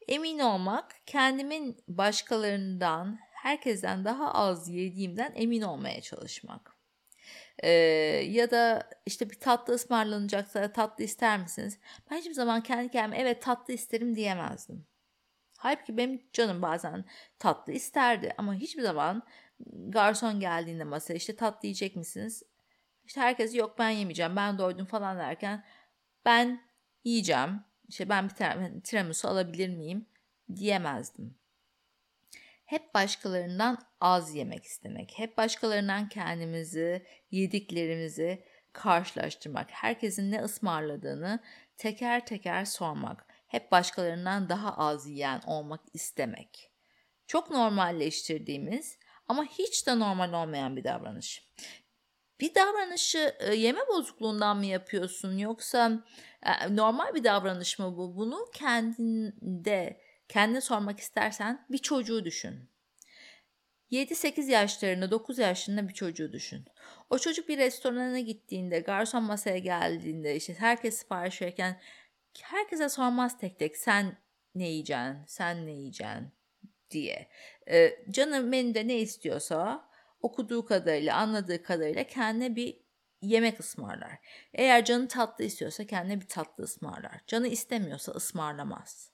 emin 0.09 0.39
olmak, 0.39 0.95
kendimin 1.07 1.77
başkalarından, 1.89 3.19
herkesten 3.33 4.05
daha 4.05 4.35
az 4.35 4.69
yediğimden 4.69 5.33
emin 5.37 5.63
olmaya 5.63 6.01
çalışmak. 6.01 6.72
Ee, 7.63 7.71
ya 8.31 8.51
da 8.51 8.91
işte 9.07 9.31
bir 9.31 9.41
tatlı 9.41 9.75
ısmarlanacaksa 9.75 10.73
tatlı 10.73 11.05
ister 11.05 11.41
misiniz? 11.41 11.79
Ben 12.11 12.17
hiçbir 12.17 12.33
zaman 12.35 12.63
kendi 12.63 12.91
kendime 12.91 13.19
evet 13.19 13.43
tatlı 13.43 13.75
isterim 13.75 14.15
diyemezdim. 14.17 14.87
Halbuki 15.59 15.97
benim 15.97 16.23
canım 16.33 16.63
bazen 16.63 17.05
tatlı 17.39 17.73
isterdi 17.73 18.35
ama 18.39 18.55
hiçbir 18.55 18.83
zaman 18.83 19.23
garson 19.89 20.41
geldiğinde 20.41 20.85
masaya 20.85 21.15
işte 21.15 21.37
tatlı 21.37 21.67
yiyecek 21.69 21.97
misiniz? 21.97 22.43
İşte 23.05 23.21
herkes 23.21 23.55
yok 23.55 23.79
ben 23.79 23.91
yemeyeceğim 23.91 24.37
ben 24.37 24.59
doydum 24.59 24.87
falan 24.87 25.19
derken 25.19 25.65
ben 26.25 26.63
yiyeceğim. 27.05 27.61
İşte 27.89 28.09
ben 28.09 28.29
bir 28.29 28.81
tiramisu 28.83 29.29
alabilir 29.29 29.69
miyim 29.69 30.07
diyemezdim. 30.57 31.42
Hep 32.73 32.95
başkalarından 32.95 33.79
az 34.01 34.35
yemek 34.35 34.65
istemek, 34.65 35.13
hep 35.17 35.39
başkalarından 35.39 36.09
kendimizi, 36.09 37.07
yediklerimizi 37.31 38.45
karşılaştırmak, 38.73 39.71
herkesin 39.71 40.31
ne 40.31 40.43
ısmarladığını 40.43 41.41
teker 41.77 42.27
teker 42.27 42.65
sormak, 42.65 43.27
hep 43.47 43.73
başkalarından 43.73 44.49
daha 44.49 44.77
az 44.77 45.07
yiyen 45.07 45.41
olmak 45.47 45.81
istemek. 45.93 46.71
Çok 47.27 47.51
normalleştirdiğimiz 47.51 48.99
ama 49.29 49.45
hiç 49.45 49.87
de 49.87 49.99
normal 49.99 50.33
olmayan 50.33 50.77
bir 50.77 50.85
davranış. 50.85 51.53
Bir 52.41 52.55
davranışı 52.55 53.35
e, 53.41 53.55
yeme 53.55 53.81
bozukluğundan 53.89 54.57
mı 54.57 54.67
yapıyorsun 54.67 55.39
yoksa 55.39 56.05
e, 56.43 56.77
normal 56.77 57.15
bir 57.15 57.25
davranış 57.25 57.79
mı 57.79 57.97
bu? 57.97 58.17
Bunu 58.17 58.47
kendinde 58.53 60.01
kendine 60.33 60.61
sormak 60.61 61.01
istersen 61.01 61.67
bir 61.71 61.79
çocuğu 61.79 62.25
düşün. 62.25 62.69
7-8 63.91 64.51
yaşlarında 64.51 65.11
9 65.11 65.39
yaşlarında 65.39 65.89
bir 65.89 65.95
çocuğu 65.95 66.33
düşün. 66.33 66.65
O 67.11 67.19
çocuk 67.19 67.49
bir 67.49 67.59
restorana 67.59 68.21
gittiğinde 68.21 68.81
garson 68.81 69.23
masaya 69.23 69.59
geldiğinde 69.59 70.37
işte 70.37 70.55
herkes 70.55 70.99
sipariş 70.99 71.43
verirken 71.43 71.81
herkese 72.43 72.89
sormaz 72.89 73.39
tek 73.39 73.59
tek 73.59 73.77
sen 73.77 74.19
ne 74.55 74.69
yiyeceksin 74.69 75.17
sen 75.27 75.67
ne 75.67 75.71
yiyeceksin 75.71 76.33
diye. 76.91 77.29
Ee, 77.69 77.99
canım 78.11 78.49
menüde 78.49 78.89
ne 78.89 78.99
istiyorsa 78.99 79.89
okuduğu 80.21 80.67
kadarıyla 80.67 81.17
anladığı 81.17 81.63
kadarıyla 81.63 82.05
kendine 82.05 82.57
bir 82.57 82.83
yemek 83.23 83.61
ısmarlar. 83.61 84.19
Eğer 84.55 84.85
canı 84.85 85.09
tatlı 85.09 85.45
istiyorsa 85.45 85.87
kendine 85.87 86.21
bir 86.21 86.29
tatlı 86.29 86.65
ısmarlar. 86.65 87.21
Canı 87.27 87.49
istemiyorsa 87.49 88.13
ısmarlamaz. 88.13 89.12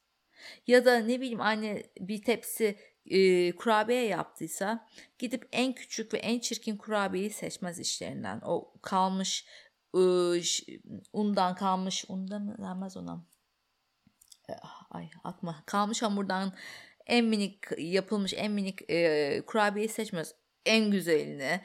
Ya 0.66 0.84
da 0.84 0.98
ne 0.98 1.20
bileyim 1.20 1.40
anne 1.40 1.82
bir 2.00 2.22
tepsi 2.22 2.78
e, 3.06 3.52
kurabiye 3.52 4.04
yaptıysa 4.04 4.88
gidip 5.18 5.48
en 5.52 5.72
küçük 5.72 6.14
ve 6.14 6.18
en 6.18 6.38
çirkin 6.38 6.76
kurabiyeyi 6.76 7.30
seçmez 7.30 7.78
işlerinden. 7.78 8.40
O 8.44 8.72
kalmış 8.82 9.46
e, 9.94 10.00
undan 11.12 11.54
kalmış 11.54 12.04
unda 12.08 12.38
mı 12.38 12.56
denmez 12.58 12.96
ona? 12.96 13.26
E, 14.50 14.52
ay 14.90 15.10
akma 15.24 15.62
kalmış 15.66 16.02
hamurdan 16.02 16.52
en 17.06 17.24
minik 17.24 17.64
yapılmış 17.78 18.34
en 18.36 18.52
minik 18.52 18.90
e, 18.90 19.42
kurabiyeyi 19.46 19.88
seçmez. 19.88 20.34
En 20.66 20.90
güzelini 20.90 21.60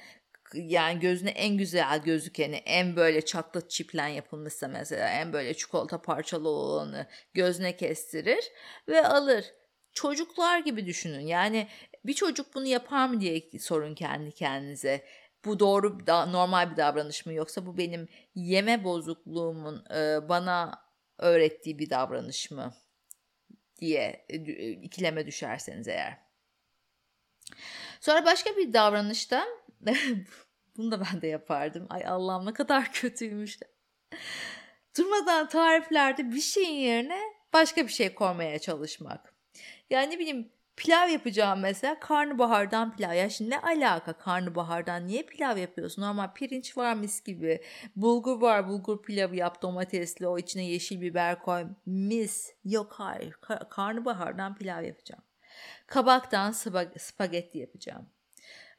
yani 0.53 0.99
gözüne 0.99 1.29
en 1.29 1.57
güzel 1.57 2.03
gözükeni, 2.03 2.55
en 2.55 2.95
böyle 2.95 3.25
çatlat 3.25 3.69
çiplen 3.69 4.07
yapılmışsa 4.07 4.67
mesela 4.67 5.09
en 5.09 5.33
böyle 5.33 5.53
çikolata 5.53 6.01
parçalı 6.01 6.49
olanı 6.49 7.07
gözüne 7.33 7.77
kestirir 7.77 8.51
ve 8.87 9.07
alır. 9.07 9.45
Çocuklar 9.93 10.59
gibi 10.59 10.85
düşünün. 10.85 11.27
Yani 11.27 11.67
bir 12.05 12.13
çocuk 12.13 12.55
bunu 12.55 12.67
yapar 12.67 13.09
mı 13.09 13.21
diye 13.21 13.49
sorun 13.59 13.95
kendi 13.95 14.31
kendinize. 14.31 15.05
Bu 15.45 15.59
doğru 15.59 15.97
normal 16.07 16.71
bir 16.71 16.77
davranış 16.77 17.25
mı 17.25 17.33
yoksa 17.33 17.65
bu 17.65 17.77
benim 17.77 18.07
yeme 18.35 18.83
bozukluğumun 18.83 19.85
e, 19.95 20.29
bana 20.29 20.83
öğrettiği 21.17 21.79
bir 21.79 21.89
davranış 21.89 22.51
mı 22.51 22.73
diye 23.79 24.25
e, 24.29 24.37
ikileme 24.71 25.25
düşerseniz 25.25 25.87
eğer. 25.87 26.17
Sonra 28.01 28.25
başka 28.25 28.57
bir 28.57 28.73
davranışta 28.73 29.45
Bunu 30.77 30.91
da 30.91 31.01
ben 31.01 31.21
de 31.21 31.27
yapardım. 31.27 31.87
Ay 31.89 32.05
Allah'ım 32.07 32.45
ne 32.45 32.53
kadar 32.53 32.91
kötüymüş. 32.91 33.59
Durmadan 34.97 35.47
tariflerde 35.47 36.31
bir 36.31 36.41
şeyin 36.41 36.79
yerine 36.79 37.19
başka 37.53 37.83
bir 37.87 37.91
şey 37.91 38.13
koymaya 38.13 38.59
çalışmak. 38.59 39.33
Yani 39.89 40.11
ne 40.15 40.19
bileyim 40.19 40.51
pilav 40.75 41.09
yapacağım 41.09 41.59
mesela 41.59 41.99
karnabahardan 41.99 42.95
pilav. 42.95 43.13
Ya 43.13 43.29
şimdi 43.29 43.49
ne 43.49 43.59
alaka 43.59 44.13
karnabahardan 44.13 45.07
niye 45.07 45.23
pilav 45.23 45.57
yapıyorsun? 45.57 46.01
Normal 46.01 46.33
pirinç 46.33 46.77
var 46.77 46.93
mis 46.93 47.23
gibi. 47.23 47.63
Bulgur 47.95 48.41
var 48.41 48.67
bulgur 48.67 49.01
pilavı 49.01 49.35
yap 49.35 49.61
domatesli 49.61 50.27
o 50.27 50.37
içine 50.37 50.65
yeşil 50.65 51.01
biber 51.01 51.41
koy 51.41 51.65
mis. 51.85 52.49
Yok 52.65 52.93
hayır 52.97 53.31
Kar- 53.41 53.69
karnabahardan 53.69 54.55
pilav 54.55 54.83
yapacağım. 54.83 55.23
Kabaktan 55.87 56.51
spag- 56.51 56.99
spagetti 56.99 57.57
yapacağım. 57.57 58.09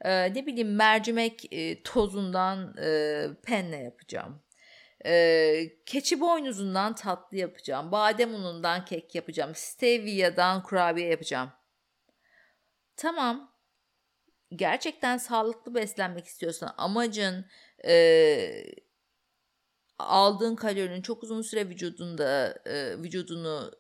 Ee, 0.01 0.35
ne 0.35 0.47
bileyim 0.47 0.75
mercimek 0.75 1.53
e, 1.53 1.83
tozundan 1.83 2.77
e, 2.83 3.27
penne 3.43 3.83
yapacağım. 3.83 4.43
Ee, 5.07 5.73
keçi 5.87 6.21
boynuzundan 6.21 6.95
tatlı 6.95 7.37
yapacağım. 7.37 7.93
Badem 7.93 8.35
unundan 8.35 8.85
kek 8.85 9.15
yapacağım. 9.15 9.53
Stevia'dan 9.55 10.63
kurabiye 10.63 11.09
yapacağım. 11.09 11.51
Tamam. 12.97 13.55
Gerçekten 14.57 15.17
sağlıklı 15.17 15.75
beslenmek 15.75 16.27
istiyorsan 16.27 16.75
amacın 16.77 17.47
e, 17.87 18.65
aldığın 19.99 20.57
kalorinin 20.57 21.03
çok 21.03 21.23
uzun 21.23 21.43
süre 21.43 21.69
vücudunda 21.69 22.59
e, 22.67 22.99
vücudunu 22.99 23.73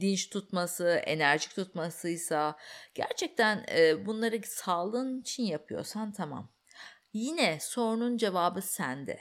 dinç 0.00 0.30
tutması, 0.30 0.88
enerjik 0.88 1.54
tutmasıysa 1.54 2.56
gerçekten 2.94 3.64
e, 3.76 4.06
bunları 4.06 4.40
sağlığın 4.44 5.20
için 5.20 5.42
yapıyorsan 5.42 6.12
tamam. 6.12 6.52
Yine 7.12 7.58
sorunun 7.60 8.16
cevabı 8.16 8.62
sende. 8.62 9.20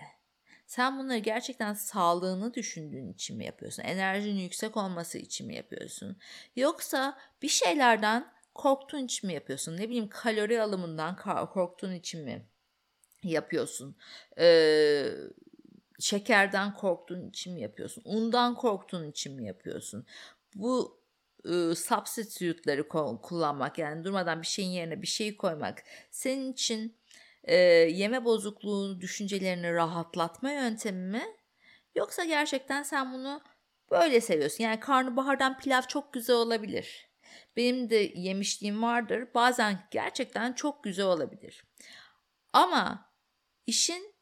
Sen 0.68 1.00
bunları 1.00 1.18
gerçekten 1.18 1.74
sağlığını 1.74 2.54
düşündüğün 2.54 3.14
için 3.14 3.38
mi 3.38 3.46
yapıyorsun? 3.46 3.84
Enerjinin 3.84 4.40
yüksek 4.42 4.78
olması 4.78 5.18
için 5.18 5.48
mi 5.48 5.56
yapıyorsun? 5.56 6.18
Yoksa 6.56 7.18
bir 7.42 7.48
şeylerden 7.48 8.34
korktuğun 8.54 9.06
için 9.06 9.28
mi 9.28 9.34
yapıyorsun? 9.34 9.78
Ne 9.78 9.90
bileyim 9.90 10.10
kalori 10.10 10.62
alımından 10.62 11.16
korktuğun 11.54 11.92
için 11.92 12.24
mi 12.24 12.48
yapıyorsun? 13.24 13.98
Ee, 14.40 15.10
şekerden 16.04 16.74
korktuğun 16.74 17.30
için 17.30 17.54
mi 17.54 17.62
yapıyorsun? 17.62 18.04
Undan 18.06 18.56
korktuğun 18.56 19.12
için 19.12 19.36
mi 19.36 19.46
yapıyorsun? 19.46 20.06
Bu 20.56 21.02
e, 21.46 21.76
substitute'ları 21.76 22.88
kullanmak 23.22 23.78
yani 23.78 24.04
durmadan 24.04 24.42
bir 24.42 24.48
şeyin 24.48 24.70
yerine 24.70 25.02
bir 25.02 25.08
şeyi 25.08 25.38
koymak 25.38 25.84
senin 26.12 26.54
için 26.54 26.98
e, 27.44 27.56
yeme 27.56 28.26
bozukluğu 28.26 29.02
düşüncelerini 29.02 29.74
rahatlatma 29.74 30.52
yöntemi 30.52 31.08
mi? 31.12 31.24
Yoksa 31.96 32.24
gerçekten 32.24 32.84
sen 32.84 33.14
bunu 33.14 33.42
böyle 33.92 34.22
seviyorsun. 34.22 34.64
Yani 34.64 34.80
karnabahardan 34.80 35.58
pilav 35.58 35.82
çok 35.82 36.14
güzel 36.14 36.36
olabilir. 36.36 37.10
Benim 37.58 37.90
de 37.90 37.96
yemişliğim 38.16 38.84
vardır. 38.84 39.28
Bazen 39.36 39.88
gerçekten 39.92 40.54
çok 40.54 40.84
güzel 40.84 41.06
olabilir. 41.06 41.64
Ama 42.54 43.10
işin 43.68 44.13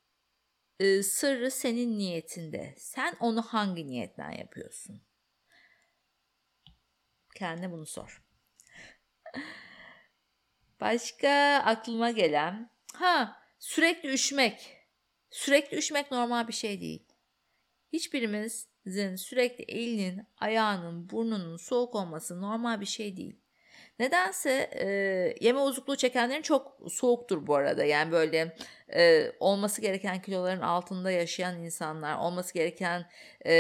e, 0.82 1.04
sırrı 1.04 1.52
senin 1.52 1.98
niyetinde. 1.98 2.76
Sen 2.78 3.16
onu 3.20 3.42
hangi 3.42 3.88
niyetten 3.88 4.32
yapıyorsun? 4.32 5.02
Kendine 7.36 7.72
bunu 7.72 7.86
sor. 7.86 8.24
Başka 10.80 11.62
aklıma 11.66 12.12
gelen 12.12 12.70
ha 12.94 13.42
Sürekli 13.62 14.10
üşümek. 14.14 14.78
Sürekli 15.30 15.78
üşümek 15.78 16.12
normal 16.12 16.48
bir 16.48 16.54
şey 16.54 16.82
değil. 16.82 17.06
Hiçbirimizin 17.94 19.16
sürekli 19.16 19.64
elinin, 19.64 20.28
ayağının, 20.38 21.10
burnunun 21.10 21.58
soğuk 21.58 21.96
olması 21.96 22.42
normal 22.42 22.82
bir 22.82 22.86
şey 22.86 23.18
değil. 23.18 23.41
Nedense 24.02 24.70
e, 24.74 24.88
yeme 25.46 25.60
bozukluğu 25.60 25.96
çekenlerin 25.96 26.42
çok 26.42 26.78
soğuktur 26.92 27.48
bu 27.48 27.56
arada. 27.56 27.84
Yani 27.84 28.12
böyle 28.12 28.56
e, 28.94 29.32
olması 29.40 29.82
gereken 29.82 30.22
kiloların 30.22 30.62
altında 30.62 31.12
yaşayan 31.12 31.64
insanlar, 31.64 32.18
olması 32.18 32.54
gereken 32.54 33.06
e, 33.46 33.54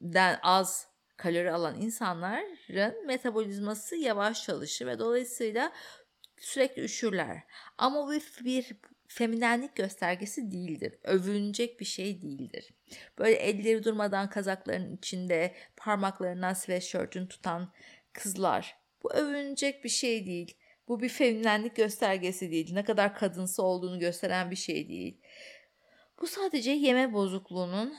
den 0.00 0.38
az 0.42 0.86
kalori 1.16 1.52
alan 1.52 1.80
insanların 1.80 3.06
metabolizması 3.06 3.96
yavaş 3.96 4.44
çalışır 4.44 4.86
ve 4.86 4.98
dolayısıyla 4.98 5.72
sürekli 6.38 6.82
üşürler. 6.82 7.42
Ama 7.78 8.06
bu 8.06 8.12
bir 8.44 8.76
feminenlik 9.08 9.76
göstergesi 9.76 10.50
değildir. 10.50 10.94
Övünecek 11.02 11.80
bir 11.80 11.84
şey 11.84 12.22
değildir. 12.22 12.70
Böyle 13.18 13.36
elleri 13.36 13.84
durmadan 13.84 14.30
kazakların 14.30 14.96
içinde 14.96 15.54
parmaklarından 15.76 16.54
sweatshirt'ünü 16.54 17.28
tutan 17.28 17.72
kızlar. 18.12 18.77
Bu 19.02 19.12
övünecek 19.12 19.84
bir 19.84 19.88
şey 19.88 20.26
değil. 20.26 20.56
Bu 20.88 21.00
bir 21.00 21.08
feminenlik 21.08 21.76
göstergesi 21.76 22.50
değil. 22.50 22.74
Ne 22.74 22.84
kadar 22.84 23.14
kadınsı 23.14 23.62
olduğunu 23.62 23.98
gösteren 23.98 24.50
bir 24.50 24.56
şey 24.56 24.88
değil. 24.88 25.20
Bu 26.20 26.26
sadece 26.26 26.70
yeme 26.70 27.12
bozukluğunun 27.12 27.94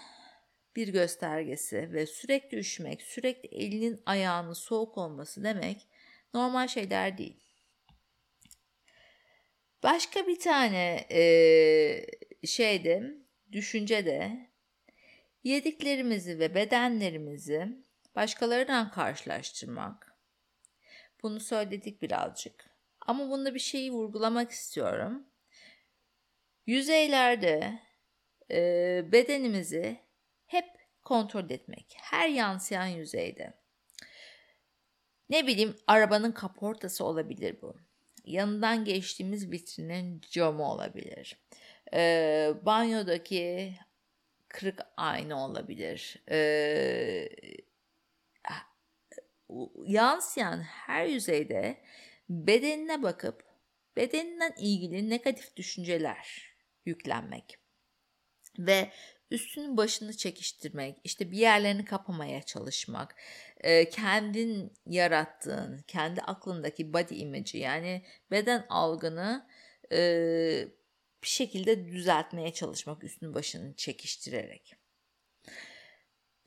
bir 0.75 0.87
göstergesi 0.87 1.93
ve 1.93 2.05
sürekli 2.05 2.57
üşümek, 2.57 3.01
sürekli 3.01 3.49
elinin 3.49 4.01
ayağının 4.05 4.53
soğuk 4.53 4.97
olması 4.97 5.43
demek 5.43 5.87
normal 6.33 6.67
şeyler 6.67 7.17
değil. 7.17 7.39
Başka 9.83 10.27
bir 10.27 10.39
tane 10.39 11.07
e, 11.11 12.47
şeyde, 12.47 13.03
düşünce 13.51 14.05
de 14.05 14.49
yediklerimizi 15.43 16.39
ve 16.39 16.55
bedenlerimizi 16.55 17.67
başkalarından 18.15 18.91
karşılaştırmak. 18.91 20.08
Bunu 21.23 21.39
söyledik 21.39 22.01
birazcık. 22.01 22.69
Ama 23.01 23.29
bunda 23.29 23.53
bir 23.53 23.59
şeyi 23.59 23.91
vurgulamak 23.91 24.51
istiyorum. 24.51 25.27
Yüzeylerde 26.65 27.79
e, 28.51 29.01
bedenimizi 29.11 29.99
hep 30.45 30.65
kontrol 31.03 31.49
etmek. 31.49 31.97
Her 32.01 32.29
yansıyan 32.29 32.87
yüzeyde. 32.87 33.53
Ne 35.29 35.47
bileyim 35.47 35.75
arabanın 35.87 36.31
kaportası 36.31 37.05
olabilir 37.05 37.61
bu 37.61 37.75
yanından 38.29 38.85
geçtiğimiz 38.85 39.51
vitrinin 39.51 40.21
camı 40.31 40.71
olabilir. 40.71 41.37
E, 41.93 42.53
banyodaki 42.61 43.73
kırık 44.47 44.79
ayna 44.97 45.45
olabilir. 45.49 46.23
E, 46.31 47.29
yansıyan 49.85 50.61
her 50.61 51.05
yüzeyde 51.05 51.81
bedenine 52.29 53.03
bakıp 53.03 53.43
bedeninden 53.95 54.53
ilgili 54.57 55.09
negatif 55.09 55.55
düşünceler 55.55 56.53
yüklenmek 56.85 57.57
ve 58.59 58.91
üstünün 59.31 59.77
başını 59.77 60.17
çekiştirmek, 60.17 60.97
işte 61.03 61.31
bir 61.31 61.37
yerlerini 61.37 61.85
kapamaya 61.85 62.41
çalışmak, 62.41 63.15
e, 63.57 63.89
kendin 63.89 64.73
yarattığın, 64.85 65.83
kendi 65.87 66.21
aklındaki 66.21 66.93
body 66.93 67.21
image'i 67.21 67.57
yani 67.57 68.05
beden 68.31 68.65
algını 68.69 69.47
e, 69.91 69.99
bir 71.23 71.27
şekilde 71.27 71.87
düzeltmeye 71.87 72.53
çalışmak 72.53 73.03
üstünü 73.03 73.33
başını 73.33 73.75
çekiştirerek. 73.75 74.75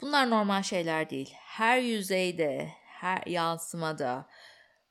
Bunlar 0.01 0.31
normal 0.31 0.63
şeyler 0.63 1.11
değil. 1.11 1.33
Her 1.35 1.79
yüzeyde, 1.79 2.69
her 3.03 3.23
yansımada 3.27 4.29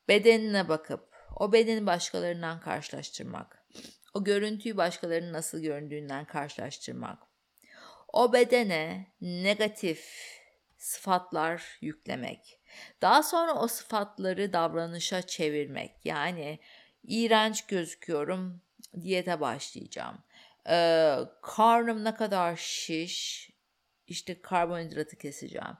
bedenine 0.07 0.69
bakıp 0.69 1.11
o 1.35 1.53
bedeni 1.53 1.85
başkalarından 1.85 2.59
karşılaştırmak, 2.59 3.65
o 4.13 4.23
görüntüyü 4.23 4.77
başkalarının 4.77 5.33
nasıl 5.33 5.59
göründüğünden 5.59 6.25
karşılaştırmak, 6.25 7.19
o 8.13 8.33
bedene 8.33 9.07
negatif 9.21 10.05
sıfatlar 10.77 11.77
yüklemek. 11.81 12.59
Daha 13.01 13.23
sonra 13.23 13.53
o 13.53 13.67
sıfatları 13.67 14.53
davranışa 14.53 15.21
çevirmek. 15.21 16.05
Yani 16.05 16.59
iğrenç 17.03 17.65
gözüküyorum, 17.65 18.61
diyete 19.01 19.41
başlayacağım. 19.41 20.23
Ee, 20.69 21.15
karnım 21.41 22.03
ne 22.03 22.13
kadar 22.13 22.55
şiş, 22.55 23.49
işte 24.07 24.41
karbonhidratı 24.41 25.17
keseceğim. 25.17 25.77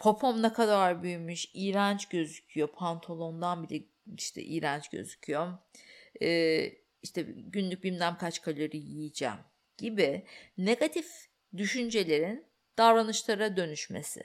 Popom 0.00 0.42
ne 0.42 0.52
kadar 0.52 1.02
büyümüş, 1.02 1.50
iğrenç 1.54 2.06
gözüküyor. 2.08 2.68
Pantolondan 2.68 3.68
bile 3.68 3.84
işte 4.16 4.42
iğrenç 4.42 4.88
gözüküyor. 4.88 5.52
Ee, 6.22 6.72
işte 7.02 7.22
günlük 7.36 7.84
bilmem 7.84 8.16
kaç 8.20 8.42
kalori 8.42 8.76
yiyeceğim 8.76 9.38
gibi 9.78 10.26
negatif 10.58 11.28
düşüncelerin 11.56 12.46
davranışlara 12.78 13.56
dönüşmesi. 13.56 14.22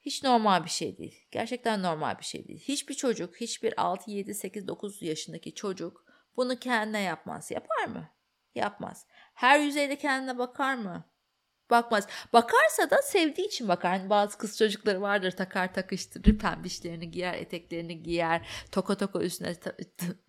Hiç 0.00 0.22
normal 0.24 0.64
bir 0.64 0.70
şey 0.70 0.98
değil. 0.98 1.26
Gerçekten 1.30 1.82
normal 1.82 2.18
bir 2.18 2.24
şey 2.24 2.48
değil. 2.48 2.60
Hiçbir 2.60 2.94
çocuk, 2.94 3.36
hiçbir 3.36 3.80
6, 3.82 4.10
7, 4.10 4.34
8, 4.34 4.68
9 4.68 5.02
yaşındaki 5.02 5.54
çocuk 5.54 6.04
bunu 6.36 6.58
kendine 6.58 7.00
yapmaz. 7.00 7.50
Yapar 7.50 7.84
mı? 7.84 8.10
Yapmaz. 8.54 9.06
Her 9.34 9.60
yüzeyde 9.60 9.98
kendine 9.98 10.38
bakar 10.38 10.74
mı? 10.74 11.04
Bakmaz. 11.70 12.06
Bakarsa 12.32 12.90
da 12.90 13.02
sevdiği 13.02 13.46
için 13.46 13.68
bakar. 13.68 13.94
Yani 13.94 14.10
bazı 14.10 14.38
kız 14.38 14.58
çocukları 14.58 15.00
vardır 15.00 15.30
takar 15.30 15.74
takıştırır 15.74 16.38
pembişlerini 16.38 17.10
giyer 17.10 17.34
eteklerini 17.34 18.02
giyer 18.02 18.48
toka 18.72 18.96
toka 18.96 19.20
üstüne 19.20 19.54
ta- 19.54 19.76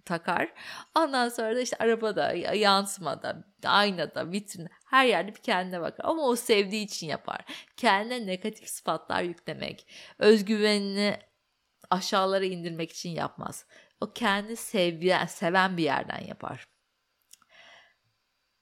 takar. 0.05 0.53
Ondan 0.95 1.29
sonra 1.29 1.55
da 1.55 1.61
işte 1.61 1.77
arabada 1.79 2.33
yansımada 2.33 3.47
aynada 3.63 4.31
vitrin 4.31 4.67
her 4.85 5.05
yerde 5.05 5.35
bir 5.35 5.41
kendine 5.41 5.81
bakar. 5.81 6.05
Ama 6.05 6.23
o 6.23 6.35
sevdiği 6.35 6.85
için 6.85 7.07
yapar. 7.07 7.45
Kendine 7.77 8.27
negatif 8.27 8.69
sıfatlar 8.69 9.23
yüklemek 9.23 9.87
özgüvenini 10.19 11.19
aşağılara 11.89 12.45
indirmek 12.45 12.91
için 12.91 13.09
yapmaz. 13.09 13.65
O 14.01 14.13
kendi 14.13 14.55
sevyen, 14.55 15.25
seven 15.25 15.77
bir 15.77 15.83
yerden 15.83 16.25
yapar. 16.27 16.67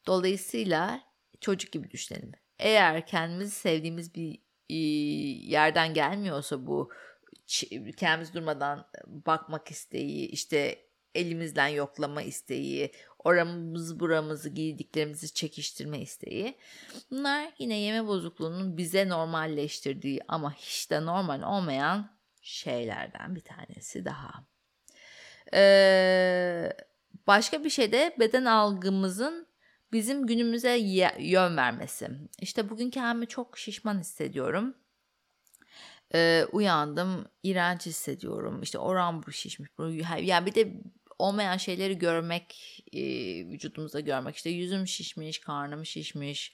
Dolayısıyla 0.08 1.02
çocuk 1.42 1.72
gibi 1.72 1.92
düşünelim 1.92 2.32
eğer 2.60 3.08
kendimizi 3.08 3.52
sevdiğimiz 3.52 4.16
bir 4.16 4.40
yerden 5.50 5.94
gelmiyorsa 5.94 6.68
bu 6.68 6.92
kendimiz 7.98 8.34
durmadan 8.34 8.88
bakmak 9.08 9.72
isteği, 9.72 10.28
işte 10.28 10.88
elimizden 11.16 11.68
yoklama 11.68 12.22
isteği, 12.22 12.92
oramızı 13.20 14.00
buramızı 14.00 14.50
giydiklerimizi 14.50 15.34
çekiştirme 15.34 16.00
isteği. 16.00 16.58
Bunlar 17.12 17.52
yine 17.60 17.78
yeme 17.80 18.08
bozukluğunun 18.08 18.78
bize 18.78 19.10
normalleştirdiği 19.10 20.22
ama 20.28 20.54
hiç 20.54 20.92
de 20.92 21.06
normal 21.06 21.42
olmayan 21.42 22.18
şeylerden 22.42 23.36
bir 23.36 23.42
tanesi 23.42 24.06
daha. 24.06 24.44
Ee, 25.54 26.74
başka 27.28 27.64
bir 27.64 27.70
şey 27.70 27.92
de 27.92 28.16
beden 28.20 28.46
algımızın 28.46 29.47
bizim 29.92 30.28
günümüze 30.28 30.78
yön 31.20 31.58
vermesi. 31.58 32.10
İşte 32.42 32.70
bugün 32.70 32.90
kendimi 32.90 33.28
çok 33.28 33.58
şişman 33.58 34.00
hissediyorum. 34.00 34.76
Ee, 36.14 36.46
uyandım, 36.52 37.26
iğrenç 37.44 37.86
hissediyorum. 37.86 38.62
İşte 38.62 38.78
oram 38.78 39.24
bu 39.28 39.32
şişmiş. 39.32 39.70
Yani 40.22 40.46
bir 40.46 40.56
de 40.56 40.82
olmayan 41.20 41.58
şeyleri 41.58 41.98
görmek, 41.98 42.80
e, 42.94 43.02
vücudumuzda 43.50 44.00
görmek. 44.00 44.36
İşte 44.36 44.50
yüzüm 44.50 44.88
şişmiş, 44.88 45.40
karnım 45.40 45.86
şişmiş, 45.86 46.54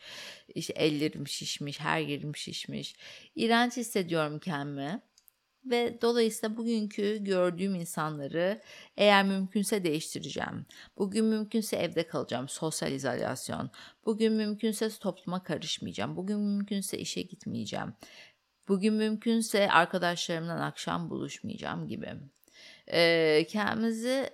işte 0.55 0.73
ellerim 0.73 1.27
şişmiş, 1.27 1.79
her 1.79 1.99
yerim 1.99 2.35
şişmiş. 2.35 2.95
İğrenç 3.35 3.77
hissediyorum 3.77 4.39
kendimi 4.39 5.01
ve 5.65 6.01
dolayısıyla 6.01 6.57
bugünkü 6.57 7.23
gördüğüm 7.23 7.75
insanları 7.75 8.61
eğer 8.97 9.25
mümkünse 9.25 9.83
değiştireceğim. 9.83 10.65
Bugün 10.97 11.25
mümkünse 11.25 11.77
evde 11.77 12.07
kalacağım, 12.07 12.49
sosyal 12.49 12.91
izolasyon. 12.91 13.69
Bugün 14.05 14.33
mümkünse 14.33 14.89
topluma 14.89 15.43
karışmayacağım. 15.43 16.15
Bugün 16.15 16.39
mümkünse 16.39 16.97
işe 16.97 17.21
gitmeyeceğim. 17.21 17.93
Bugün 18.67 18.93
mümkünse 18.93 19.71
arkadaşlarımla 19.71 20.65
akşam 20.65 21.09
buluşmayacağım 21.09 21.87
gibi 21.87 22.09
kendimizi 23.47 24.29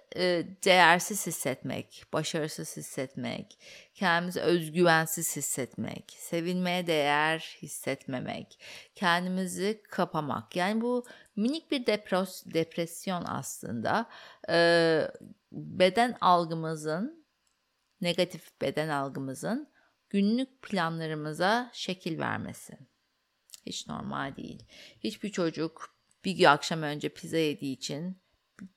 değersiz 0.64 1.28
hissetmek, 1.28 2.04
başarısız 2.14 2.78
hissetmek, 2.78 3.60
kendimizi 3.94 4.40
özgüvensiz 4.42 5.36
hissetmek, 5.36 6.16
sevilmeye 6.18 6.88
değer 6.88 7.58
hissetmemek, 7.62 8.60
kendimizi 8.96 9.84
kapamak. 9.90 10.56
Yani 10.56 10.82
bu 10.82 11.06
minik 11.36 11.72
bir 11.72 11.86
depres 11.86 12.44
depresyon 12.46 13.24
aslında 13.28 14.10
beden 15.52 16.18
algımızın 16.22 17.26
negatif 18.02 18.62
beden 18.62 18.90
algımızın 18.90 19.70
günlük 20.10 20.62
planlarımıza 20.62 21.70
şekil 21.74 22.20
vermesi. 22.20 22.78
Hiç 23.66 23.88
normal 23.88 24.36
değil. 24.36 24.64
Hiçbir 25.00 25.32
çocuk 25.32 25.96
bir 26.26 26.52
akşam 26.52 26.84
önce 26.84 27.10
pizza 27.10 27.38
yediği 27.38 27.74
için 27.74 28.18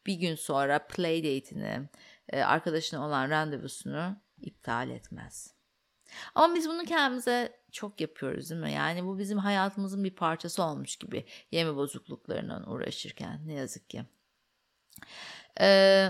bir 0.06 0.14
gün 0.14 0.34
sonra 0.34 0.86
play 0.86 1.18
date'ini, 1.18 1.88
e, 2.28 2.42
arkadaşına 2.42 3.06
olan 3.06 3.30
randevusunu 3.30 4.16
iptal 4.40 4.90
etmez. 4.90 5.54
Ama 6.34 6.54
biz 6.54 6.68
bunu 6.68 6.84
kendimize 6.84 7.62
çok 7.72 8.00
yapıyoruz 8.00 8.50
değil 8.50 8.60
mi? 8.60 8.72
Yani 8.72 9.04
bu 9.04 9.18
bizim 9.18 9.38
hayatımızın 9.38 10.04
bir 10.04 10.14
parçası 10.14 10.62
olmuş 10.62 10.96
gibi 10.96 11.26
yeme 11.52 11.76
bozukluklarından 11.76 12.70
uğraşırken 12.70 13.40
ne 13.46 13.52
yazık 13.52 13.90
ki. 13.90 14.04
Ee, 15.60 16.08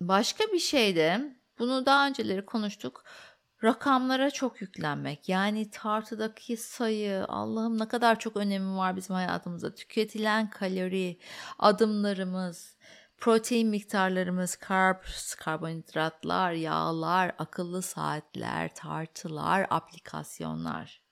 başka 0.00 0.44
bir 0.44 0.58
şey 0.58 0.96
de 0.96 1.36
bunu 1.58 1.86
daha 1.86 2.08
önceleri 2.08 2.46
konuştuk. 2.46 3.04
Rakamlara 3.64 4.30
çok 4.30 4.60
yüklenmek. 4.60 5.28
Yani 5.28 5.70
tartıdaki 5.70 6.56
sayı, 6.56 7.24
Allah'ım 7.28 7.78
ne 7.78 7.88
kadar 7.88 8.18
çok 8.18 8.36
önemi 8.36 8.76
var 8.76 8.96
bizim 8.96 9.14
hayatımızda. 9.14 9.74
Tüketilen 9.74 10.50
kalori, 10.50 11.18
adımlarımız, 11.58 12.75
protein 13.18 13.68
miktarlarımız, 13.68 14.58
carbs, 14.68 15.34
karbonhidratlar, 15.34 16.52
yağlar, 16.52 17.34
akıllı 17.38 17.82
saatler, 17.82 18.74
tartılar, 18.74 19.66
aplikasyonlar. 19.70 21.02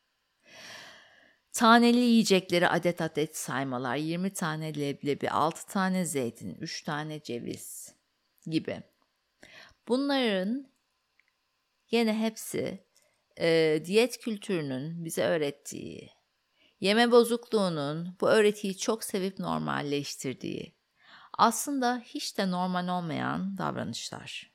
Taneli 1.53 1.99
yiyecekleri 1.99 2.69
adet 2.69 3.01
adet 3.01 3.37
saymalar, 3.37 3.97
20 3.97 4.33
tane 4.33 4.75
leblebi, 4.75 5.31
6 5.31 5.67
tane 5.67 6.05
zeytin, 6.05 6.55
3 6.55 6.83
tane 6.83 7.23
ceviz 7.23 7.95
gibi. 8.47 8.83
Bunların 9.89 10.69
yine 11.91 12.19
hepsi 12.19 12.85
e, 13.41 13.83
diyet 13.85 14.19
kültürünün 14.19 15.05
bize 15.05 15.25
öğrettiği, 15.25 16.11
yeme 16.81 17.11
bozukluğunun 17.11 18.17
bu 18.21 18.29
öğretiyi 18.29 18.77
çok 18.77 19.05
sevip 19.05 19.39
normalleştirdiği, 19.39 20.75
aslında 21.39 22.03
hiç 22.05 22.39
de 22.39 22.51
normal 22.51 22.89
olmayan 22.89 23.59
davranışlar. 23.59 24.55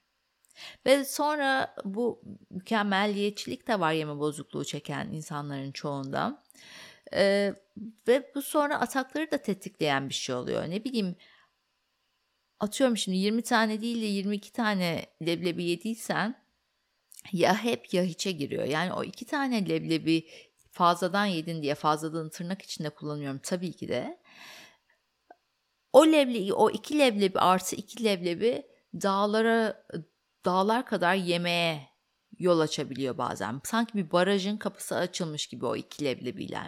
Ve 0.86 1.06
sonra 1.06 1.76
bu 1.86 2.22
mükemmelliyetçilik 2.50 3.68
de 3.68 3.80
var 3.80 3.92
yeme 3.92 4.20
bozukluğu 4.20 4.66
çeken 4.66 5.08
insanların 5.12 5.72
çoğunda. 5.72 6.44
Ee, 7.14 7.54
ve 8.08 8.32
bu 8.36 8.42
sonra 8.42 8.80
atakları 8.80 9.32
da 9.32 9.38
tetikleyen 9.38 10.10
bir 10.10 10.14
şey 10.14 10.36
oluyor. 10.36 10.70
Ne 10.70 10.84
bileyim 10.84 11.16
atıyorum 12.60 12.98
şimdi 12.98 13.18
20 13.18 13.42
tane 13.42 13.82
değil 13.82 14.02
de 14.02 14.06
22 14.06 14.52
tane 14.52 15.06
leblebi 15.26 15.64
yediysen 15.64 16.36
ya 17.32 17.64
hep 17.64 17.94
ya 17.94 18.04
hiçe 18.04 18.32
giriyor. 18.32 18.66
Yani 18.66 18.94
o 18.94 19.04
iki 19.04 19.26
tane 19.26 19.70
leblebi 19.70 20.28
fazladan 20.72 21.26
yedin 21.26 21.62
diye 21.62 21.76
fazladan 21.76 22.30
tırnak 22.30 22.62
içinde 22.62 22.90
kullanıyorum 22.90 23.40
tabii 23.44 23.74
ki 23.74 23.88
de. 23.88 24.19
O 25.94 26.08
leblebi, 26.08 26.54
o 26.54 26.70
iki 26.70 27.00
leblebi 27.00 27.40
artı 27.40 27.76
iki 27.76 28.04
leblebi 28.04 28.64
dağlara 28.94 29.86
dağlar 30.46 30.86
kadar 30.86 31.16
yemeğe 31.16 31.90
yol 32.40 32.60
açabiliyor 32.60 33.18
bazen. 33.18 33.62
Sanki 33.64 33.94
bir 33.94 34.12
barajın 34.12 34.58
kapısı 34.58 34.96
açılmış 34.96 35.48
gibi 35.48 35.66
o 35.66 35.76
iki 35.76 36.06
leblebiyle. 36.06 36.60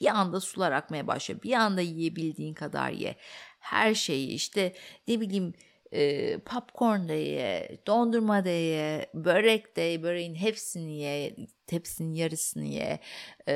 Bir 0.00 0.06
anda 0.06 0.40
sular 0.40 0.72
akmaya 0.72 1.06
başlıyor. 1.06 1.42
Bir 1.42 1.52
anda 1.52 1.80
yiyebildiğin 1.80 2.54
kadar 2.54 2.90
ye. 2.90 3.16
Her 3.58 3.94
şeyi 3.94 4.28
işte 4.28 4.74
ne 5.08 5.20
bileyim 5.20 5.54
e, 5.92 6.38
popcorn 6.38 7.08
da 7.08 7.12
ye, 7.12 7.78
dondurma 7.86 8.44
da 8.44 8.48
ye, 8.48 9.10
börek 9.14 9.76
de 9.76 9.80
ye, 9.80 10.02
böreğin 10.02 10.34
hepsini 10.34 10.98
ye, 10.98 11.36
tepsinin 11.66 12.14
yarısını 12.14 12.64
ye, 12.64 13.00
e, 13.48 13.54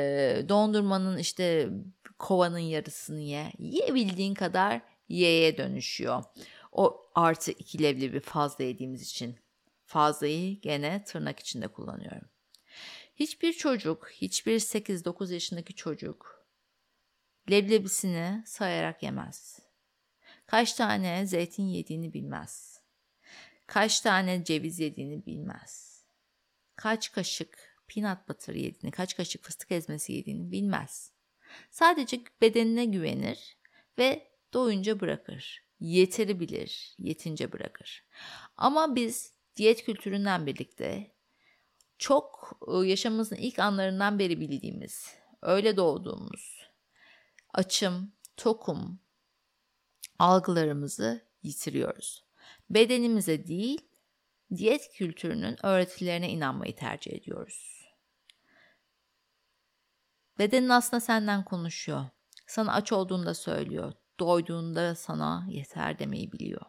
dondurmanın 0.49 1.19
işte 1.19 1.69
kovanın 2.19 2.59
yarısını 2.59 3.21
ye. 3.21 3.53
Yiyebildiğin 3.59 4.35
kadar 4.35 4.81
y'ye 5.17 5.57
dönüşüyor. 5.57 6.25
O 6.73 7.11
artı 7.15 7.51
iki 7.51 7.83
leblebi 7.83 8.21
fazla 8.21 8.65
yediğimiz 8.65 9.03
için 9.03 9.37
fazlayı 9.85 10.61
gene 10.61 11.05
tırnak 11.05 11.41
içinde 11.41 11.69
kullanıyorum. 11.69 12.29
Hiçbir 13.17 13.53
çocuk, 13.53 14.11
hiçbir 14.11 14.61
8-9 14.61 15.33
yaşındaki 15.33 15.75
çocuk 15.75 16.47
leblebisini 17.51 18.43
sayarak 18.47 19.03
yemez. 19.03 19.61
Kaç 20.47 20.73
tane 20.73 21.27
zeytin 21.27 21.67
yediğini 21.67 22.15
bilmez. 22.15 22.81
Kaç 23.67 24.01
tane 24.01 24.45
ceviz 24.45 24.81
yediğini 24.81 25.27
bilmez. 25.27 26.05
Kaç 26.77 27.13
kaşık 27.13 27.77
peanut 27.89 28.29
butter 28.29 28.55
yediğini, 28.55 28.91
kaç 28.91 29.17
kaşık 29.17 29.45
fıstık 29.45 29.73
ezmesi 29.73 30.13
yediğini 30.13 30.51
bilmez. 30.51 31.13
Sadece 31.71 32.21
bedenine 32.41 32.85
güvenir 32.85 33.57
ve 33.99 34.32
doyunca 34.53 35.01
bırakır. 35.01 35.65
Yeteri 35.81 36.41
bilir, 36.41 36.95
yetince 36.99 37.53
bırakır. 37.53 38.05
Ama 38.57 38.95
biz 38.95 39.33
diyet 39.57 39.85
kültüründen 39.85 40.47
birlikte 40.47 41.13
çok 41.99 42.59
ıı, 42.69 42.87
yaşamımızın 42.87 43.37
ilk 43.37 43.59
anlarından 43.59 44.19
beri 44.19 44.41
bildiğimiz, 44.41 45.15
öyle 45.43 45.77
doğduğumuz, 45.77 46.71
açım, 47.55 48.13
tokum 48.37 49.01
algılarımızı 50.19 51.27
yitiriyoruz. 51.43 52.25
Bedenimize 52.71 53.47
değil, 53.47 53.81
diyet 54.57 54.93
kültürünün 54.93 55.67
öğretilerine 55.67 56.31
inanmayı 56.31 56.77
tercih 56.77 57.13
ediyoruz. 57.13 57.89
Bedenin 60.39 60.69
aslında 60.69 61.01
senden 61.01 61.45
konuşuyor. 61.45 62.05
Sana 62.47 62.73
aç 62.73 62.93
olduğunda 62.93 63.35
söylüyor 63.35 63.93
doyduğunda 64.23 64.95
sana 64.95 65.47
yeter 65.49 65.99
demeyi 65.99 66.33
biliyor. 66.33 66.63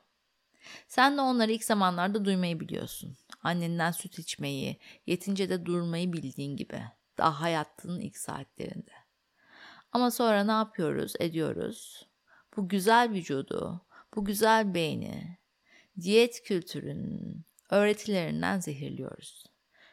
Sen 0.87 1.17
de 1.17 1.21
onları 1.21 1.51
ilk 1.51 1.63
zamanlarda 1.63 2.25
duymayı 2.25 2.59
biliyorsun. 2.59 3.17
Annenden 3.43 3.91
süt 3.91 4.19
içmeyi, 4.19 4.79
yetince 5.05 5.49
de 5.49 5.65
durmayı 5.65 6.13
bildiğin 6.13 6.57
gibi. 6.57 6.83
Daha 7.17 7.41
hayatının 7.41 7.99
ilk 7.99 8.17
saatlerinde. 8.17 8.91
Ama 9.91 10.11
sonra 10.11 10.43
ne 10.43 10.51
yapıyoruz, 10.51 11.13
ediyoruz? 11.19 12.07
Bu 12.57 12.69
güzel 12.69 13.09
vücudu, 13.09 13.81
bu 14.15 14.25
güzel 14.25 14.73
beyni, 14.73 15.37
diyet 16.01 16.43
kültürünün 16.43 17.45
öğretilerinden 17.69 18.59
zehirliyoruz. 18.59 19.45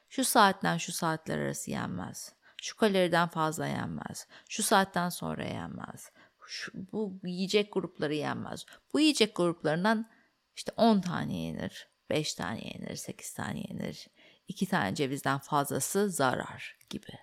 Şu 0.09 0.25
saatten 0.25 0.77
şu 0.77 0.93
saatler 0.93 1.39
arası 1.39 1.71
yenmez. 1.71 2.35
Şu 2.63 2.77
kaloriden 2.77 3.29
fazla 3.29 3.67
yenmez. 3.67 4.27
Şu 4.49 4.63
saatten 4.63 5.09
sonra 5.09 5.45
yenmez 5.45 6.11
şu, 6.51 6.73
bu 6.93 7.21
yiyecek 7.25 7.73
grupları 7.73 8.15
yenmez. 8.15 8.67
Bu 8.93 9.01
yiyecek 9.01 9.37
gruplarından 9.37 10.11
işte 10.57 10.73
10 10.77 11.01
tane 11.01 11.39
yenir, 11.39 11.89
5 12.11 12.35
tane 12.35 12.61
yenir, 12.65 12.97
8 12.97 13.35
tane 13.35 13.59
yenir. 13.59 14.09
2 14.49 14.67
tane 14.67 14.95
cevizden 14.95 15.39
fazlası 15.39 16.11
zarar 16.11 16.79
gibi. 16.91 17.19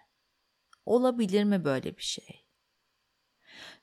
Olabilir 0.86 1.44
mi 1.44 1.66
böyle 1.66 1.98
bir 1.98 2.04
şey? 2.04 2.46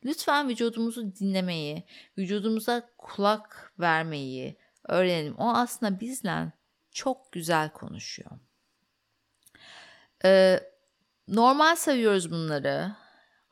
Lütfen 0.04 0.48
vücudumuzu 0.48 1.14
dinlemeyi, 1.14 1.84
vücudumuza 2.18 2.90
kulak 2.98 3.72
vermeyi 3.78 4.58
öğrenelim. 4.88 5.34
O 5.38 5.54
aslında 5.54 6.00
bizle 6.00 6.52
çok 6.90 7.32
güzel 7.32 7.70
konuşuyor. 7.72 8.30
Ee, 10.24 10.60
normal 11.28 11.76
seviyoruz 11.76 12.30
bunları. 12.30 13.03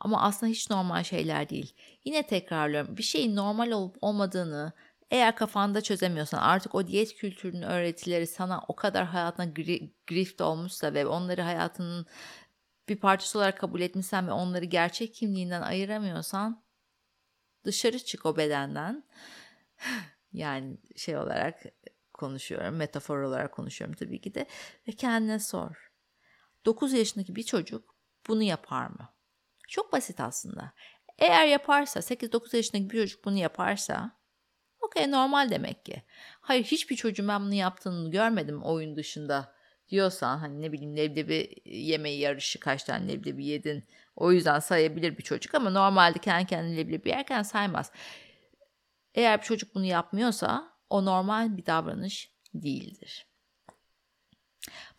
Ama 0.02 0.22
aslında 0.22 0.52
hiç 0.52 0.70
normal 0.70 1.02
şeyler 1.02 1.48
değil. 1.48 1.74
Yine 2.04 2.26
tekrarlıyorum. 2.26 2.96
Bir 2.96 3.02
şeyin 3.02 3.36
normal 3.36 3.70
olup 3.70 3.96
olmadığını 4.00 4.72
eğer 5.10 5.36
kafanda 5.36 5.80
çözemiyorsan 5.80 6.38
artık 6.38 6.74
o 6.74 6.86
diyet 6.86 7.14
kültürünün 7.14 7.62
öğretileri 7.62 8.26
sana 8.26 8.64
o 8.68 8.76
kadar 8.76 9.04
hayatına 9.04 9.46
gri, 9.46 9.94
grift 10.06 10.40
olmuşsa 10.40 10.94
ve 10.94 11.06
onları 11.06 11.42
hayatının 11.42 12.06
bir 12.88 12.96
parçası 12.96 13.38
olarak 13.38 13.58
kabul 13.58 13.80
etmişsen 13.80 14.28
ve 14.28 14.32
onları 14.32 14.64
gerçek 14.64 15.14
kimliğinden 15.14 15.62
ayıramıyorsan 15.62 16.64
dışarı 17.64 17.98
çık 17.98 18.26
o 18.26 18.36
bedenden. 18.36 19.04
yani 20.32 20.78
şey 20.96 21.16
olarak 21.16 21.62
konuşuyorum, 22.14 22.76
metafor 22.76 23.18
olarak 23.18 23.52
konuşuyorum 23.52 23.96
tabii 23.96 24.20
ki 24.20 24.34
de 24.34 24.46
ve 24.88 24.92
kendine 24.92 25.38
sor. 25.38 25.92
9 26.64 26.92
yaşındaki 26.92 27.36
bir 27.36 27.42
çocuk 27.42 27.94
bunu 28.28 28.42
yapar 28.42 28.86
mı? 28.86 29.08
Çok 29.68 29.92
basit 29.92 30.20
aslında. 30.20 30.72
Eğer 31.18 31.46
yaparsa 31.46 32.00
8-9 32.00 32.56
yaşındaki 32.56 32.90
bir 32.90 32.98
çocuk 32.98 33.24
bunu 33.24 33.38
yaparsa 33.38 34.10
okey 34.80 35.10
normal 35.10 35.50
demek 35.50 35.84
ki. 35.84 36.02
Hayır 36.40 36.64
hiçbir 36.64 36.96
çocuğun 36.96 37.28
ben 37.28 37.40
bunu 37.40 37.54
yaptığını 37.54 38.10
görmedim 38.10 38.62
oyun 38.62 38.96
dışında 38.96 39.54
diyorsan 39.88 40.38
hani 40.38 40.60
ne 40.60 40.72
bileyim 40.72 40.96
leblebi 40.96 41.54
yemeği 41.64 42.20
yarışı 42.20 42.60
kaç 42.60 42.84
tane 42.84 43.12
leblebi 43.12 43.46
yedin 43.46 43.84
o 44.16 44.32
yüzden 44.32 44.58
sayabilir 44.58 45.18
bir 45.18 45.22
çocuk 45.22 45.54
ama 45.54 45.70
normalde 45.70 46.18
kendi 46.18 46.46
kendine 46.46 46.76
leblebi 46.76 47.08
yerken 47.08 47.42
saymaz. 47.42 47.92
Eğer 49.14 49.38
bir 49.38 49.44
çocuk 49.44 49.74
bunu 49.74 49.84
yapmıyorsa 49.84 50.72
o 50.90 51.04
normal 51.04 51.56
bir 51.56 51.66
davranış 51.66 52.32
değildir. 52.54 53.26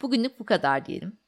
Bugünlük 0.01 0.39
bu 0.39 0.45
kadar 0.45 0.85
diyelim. 0.85 1.19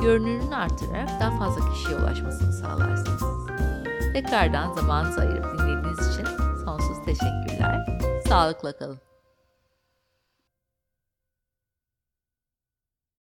görünürünü 0.00 0.54
artırarak 0.54 1.08
daha 1.20 1.38
fazla 1.38 1.72
kişiye 1.72 1.96
ulaşmasını 1.96 2.52
sağlarsınız. 2.52 3.22
Tekrardan 4.12 4.72
zaman 4.72 5.18
ayırıp 5.18 5.58
dinlediğiniz 5.58 6.14
için 6.14 6.26
sonsuz 6.64 7.04
teşekkürler. 7.04 7.91
Sağlıkla 8.32 8.72
kalın. 8.72 9.00